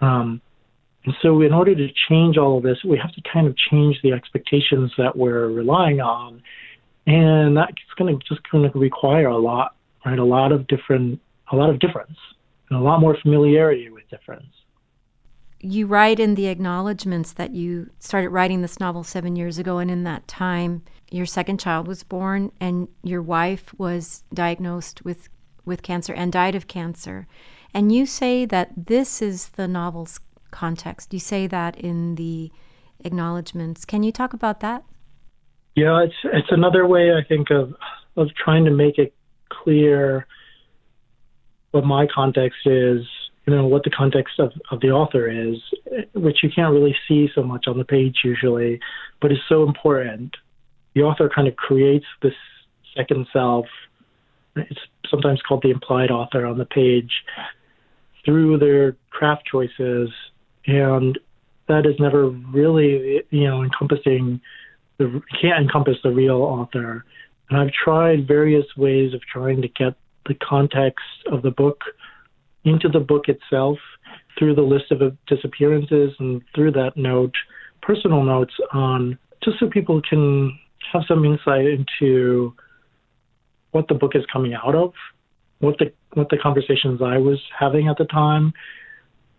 Um, 0.01 0.41
and 1.05 1.15
so, 1.21 1.41
in 1.41 1.53
order 1.53 1.73
to 1.75 1.87
change 2.09 2.37
all 2.37 2.57
of 2.57 2.63
this, 2.63 2.77
we 2.83 2.97
have 2.97 3.13
to 3.13 3.21
kind 3.31 3.47
of 3.47 3.55
change 3.71 3.97
the 4.03 4.11
expectations 4.11 4.91
that 4.97 5.15
we're 5.15 5.47
relying 5.47 6.01
on, 6.01 6.41
and 7.07 7.55
that's 7.55 7.71
going 7.97 8.19
to 8.19 8.25
just 8.27 8.41
going 8.51 8.69
to 8.69 8.77
require 8.77 9.27
a 9.27 9.37
lot, 9.37 9.75
right? 10.05 10.19
A 10.19 10.23
lot 10.23 10.51
of 10.51 10.67
different, 10.67 11.19
a 11.51 11.55
lot 11.55 11.69
of 11.69 11.79
difference, 11.79 12.17
and 12.69 12.79
a 12.79 12.81
lot 12.81 12.99
more 12.99 13.17
familiarity 13.21 13.89
with 13.89 14.07
difference. 14.09 14.45
You 15.61 15.87
write 15.87 16.19
in 16.19 16.35
the 16.35 16.47
acknowledgments 16.47 17.33
that 17.33 17.51
you 17.51 17.89
started 17.99 18.29
writing 18.29 18.61
this 18.61 18.79
novel 18.79 19.03
seven 19.03 19.35
years 19.35 19.57
ago, 19.57 19.77
and 19.77 19.91
in 19.91 20.03
that 20.05 20.27
time, 20.27 20.83
your 21.11 21.25
second 21.25 21.59
child 21.59 21.87
was 21.87 22.03
born, 22.03 22.51
and 22.59 22.87
your 23.03 23.21
wife 23.21 23.73
was 23.77 24.23
diagnosed 24.33 25.03
with 25.03 25.29
with 25.65 25.83
cancer 25.83 26.13
and 26.13 26.31
died 26.31 26.55
of 26.55 26.67
cancer. 26.67 27.27
And 27.73 27.91
you 27.91 28.05
say 28.05 28.45
that 28.45 28.71
this 28.87 29.21
is 29.21 29.49
the 29.49 29.67
novel's 29.67 30.19
context. 30.49 31.13
You 31.13 31.19
say 31.19 31.45
that 31.47 31.77
in 31.77 32.15
the 32.15 32.51
acknowledgments. 33.03 33.85
Can 33.85 34.03
you 34.03 34.11
talk 34.11 34.33
about 34.33 34.61
that? 34.61 34.83
Yeah, 35.75 36.03
it's 36.03 36.15
it's 36.23 36.51
another 36.51 36.87
way 36.87 37.13
I 37.13 37.23
think 37.27 37.51
of 37.51 37.73
of 38.17 38.27
trying 38.35 38.65
to 38.65 38.71
make 38.71 38.97
it 38.97 39.13
clear 39.49 40.25
what 41.71 41.85
my 41.85 42.07
context 42.13 42.59
is, 42.65 43.01
you 43.45 43.55
know, 43.55 43.65
what 43.67 43.83
the 43.83 43.89
context 43.89 44.39
of, 44.39 44.51
of 44.71 44.79
the 44.81 44.89
author 44.89 45.29
is, 45.29 45.57
which 46.13 46.37
you 46.43 46.49
can't 46.53 46.73
really 46.73 46.95
see 47.07 47.29
so 47.33 47.43
much 47.43 47.65
on 47.67 47.77
the 47.77 47.85
page 47.85 48.19
usually, 48.23 48.79
but 49.21 49.31
is 49.31 49.37
so 49.47 49.63
important. 49.63 50.35
The 50.95 51.01
author 51.01 51.29
kind 51.33 51.47
of 51.47 51.55
creates 51.55 52.05
this 52.21 52.33
second 52.95 53.27
self. 53.31 53.65
It's 54.55 54.79
sometimes 55.09 55.41
called 55.47 55.63
the 55.63 55.71
implied 55.71 56.11
author 56.11 56.45
on 56.45 56.57
the 56.57 56.65
page 56.65 57.11
through 58.25 58.57
their 58.57 58.95
craft 59.11 59.43
choices 59.49 60.09
and 60.69 61.17
that 61.67 61.85
is 61.85 61.95
never 61.99 62.29
really 62.29 63.23
you 63.29 63.47
know 63.47 63.63
encompassing 63.63 64.41
the 64.97 65.21
can't 65.41 65.63
encompass 65.63 65.97
the 66.03 66.11
real 66.11 66.41
author. 66.41 67.05
And 67.49 67.59
I've 67.59 67.71
tried 67.71 68.27
various 68.27 68.65
ways 68.77 69.13
of 69.13 69.21
trying 69.21 69.61
to 69.61 69.67
get 69.67 69.95
the 70.27 70.35
context 70.35 71.05
of 71.31 71.41
the 71.41 71.51
book 71.51 71.81
into 72.63 72.89
the 72.89 72.99
book 72.99 73.25
itself 73.27 73.77
through 74.37 74.55
the 74.55 74.61
list 74.61 74.91
of 74.91 75.01
disappearances 75.27 76.13
and 76.19 76.41
through 76.53 76.71
that 76.71 76.95
note, 76.95 77.33
personal 77.81 78.23
notes 78.23 78.53
on 78.73 79.17
just 79.43 79.59
so 79.59 79.69
people 79.69 80.01
can 80.07 80.57
have 80.91 81.03
some 81.07 81.25
insight 81.25 81.65
into 81.65 82.53
what 83.71 83.87
the 83.87 83.93
book 83.93 84.11
is 84.15 84.23
coming 84.31 84.53
out 84.53 84.75
of, 84.75 84.93
what 85.59 85.77
the 85.77 85.91
what 86.13 86.29
the 86.29 86.37
conversations 86.37 87.01
I 87.01 87.17
was 87.17 87.39
having 87.57 87.87
at 87.87 87.97
the 87.97 88.05
time, 88.05 88.53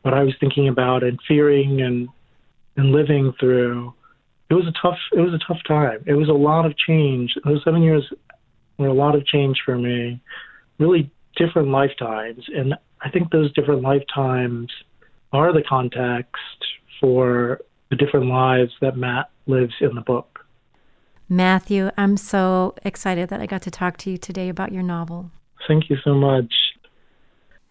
what 0.03 0.15
I 0.15 0.23
was 0.23 0.35
thinking 0.39 0.69
about 0.69 1.03
and 1.03 1.19
fearing 1.27 1.83
and 1.83 2.09
and 2.77 2.93
living 2.93 3.33
through. 3.39 3.95
It 4.51 4.55
was 4.55 4.67
a 4.67 4.73
tough 4.83 4.99
it 5.13 5.21
was 5.21 5.33
a 5.33 5.39
tough 5.47 5.63
time. 5.67 6.03
It 6.07 6.15
was 6.15 6.29
a 6.29 6.33
lot 6.33 6.67
of 6.67 6.77
change. 6.77 7.35
Those 7.45 7.63
seven 7.65 7.83
years 7.83 8.13
were 8.79 8.89
a 8.89 8.93
lot 8.93 9.15
of 9.15 9.25
change 9.25 9.63
for 9.65 9.79
me. 9.79 10.21
Really 10.79 11.11
different 11.37 11.69
lifetimes. 11.69 12.45
And 12.55 12.75
I 13.01 13.11
think 13.11 13.31
those 13.31 13.53
different 13.53 13.83
lifetimes 13.83 14.71
are 15.33 15.53
the 15.53 15.63
context 15.63 16.37
for 17.01 17.61
the 17.91 17.97
different 17.97 18.27
lives 18.27 18.73
that 18.81 18.97
Matt 18.97 19.31
lives 19.47 19.75
in 19.81 19.95
the 19.95 20.01
book. 20.01 20.45
Matthew, 21.29 21.91
I'm 21.97 22.17
so 22.17 22.75
excited 22.85 23.29
that 23.29 23.41
I 23.41 23.47
got 23.47 23.63
to 23.63 23.71
talk 23.71 23.97
to 23.99 24.11
you 24.11 24.19
today 24.19 24.49
about 24.49 24.73
your 24.73 24.83
novel. 24.83 25.31
Thank 25.69 25.89
you 25.89 25.97
so 26.03 26.15
much. 26.15 26.53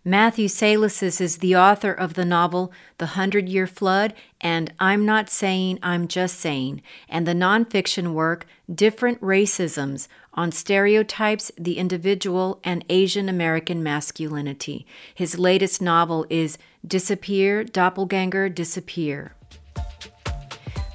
Matthew 0.06 0.48
Salesses 0.48 1.20
is 1.20 1.40
the 1.40 1.58
author 1.58 1.92
of 1.92 2.14
the 2.14 2.24
novel 2.24 2.72
The 3.00 3.18
Hundred 3.18 3.50
Year 3.50 3.68
Flood 3.68 4.14
and 4.40 4.72
I'm 4.80 5.06
Not 5.06 5.30
Saying, 5.30 5.78
I'm 5.84 6.08
Just 6.08 6.40
Saying, 6.40 6.82
and 7.10 7.28
the 7.28 7.34
nonfiction 7.34 8.14
work 8.14 8.46
Different 8.74 9.20
Racisms 9.20 10.08
on 10.34 10.54
Stereotypes, 10.54 11.52
the 11.58 11.78
Individual, 11.78 12.62
and 12.64 12.86
Asian 12.88 13.28
American 13.28 13.84
Masculinity. 13.84 14.88
His 15.14 15.38
latest 15.38 15.82
novel 15.82 16.26
is 16.30 16.58
Disappear, 16.88 17.66
Doppelganger, 17.66 18.48
Disappear. 18.48 19.34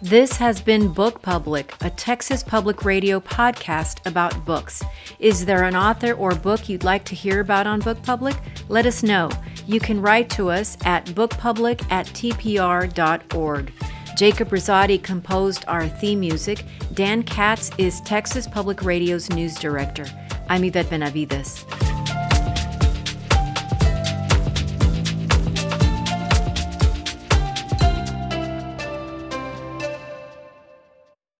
This 0.04 0.36
has 0.36 0.60
been 0.60 0.92
Book 0.92 1.22
Public, 1.22 1.74
a 1.80 1.88
Texas 1.88 2.42
Public 2.42 2.84
Radio 2.84 3.20
podcast 3.20 4.06
about 4.06 4.44
books. 4.44 4.82
Is 5.18 5.46
there 5.46 5.62
an 5.62 5.74
author 5.74 6.12
or 6.12 6.34
book 6.34 6.68
you'd 6.68 6.84
like 6.84 7.06
to 7.06 7.14
hear 7.14 7.40
about 7.40 7.66
on 7.66 7.80
Book 7.80 8.02
Public? 8.02 8.36
Let 8.68 8.84
us 8.84 9.02
know. 9.02 9.30
You 9.66 9.80
can 9.80 10.02
write 10.02 10.28
to 10.30 10.50
us 10.50 10.76
at 10.84 11.06
bookpublic 11.06 11.90
at 11.90 12.04
tpr.org. 12.08 13.72
Jacob 14.14 14.50
Rosati 14.50 15.02
composed 15.02 15.64
our 15.68 15.88
theme 15.88 16.20
music. 16.20 16.66
Dan 16.92 17.22
Katz 17.22 17.70
is 17.78 18.02
Texas 18.02 18.46
Public 18.46 18.82
Radio's 18.82 19.30
news 19.30 19.54
director. 19.54 20.04
I'm 20.50 20.64
Yvette 20.64 20.90
Benavides. 20.90 21.64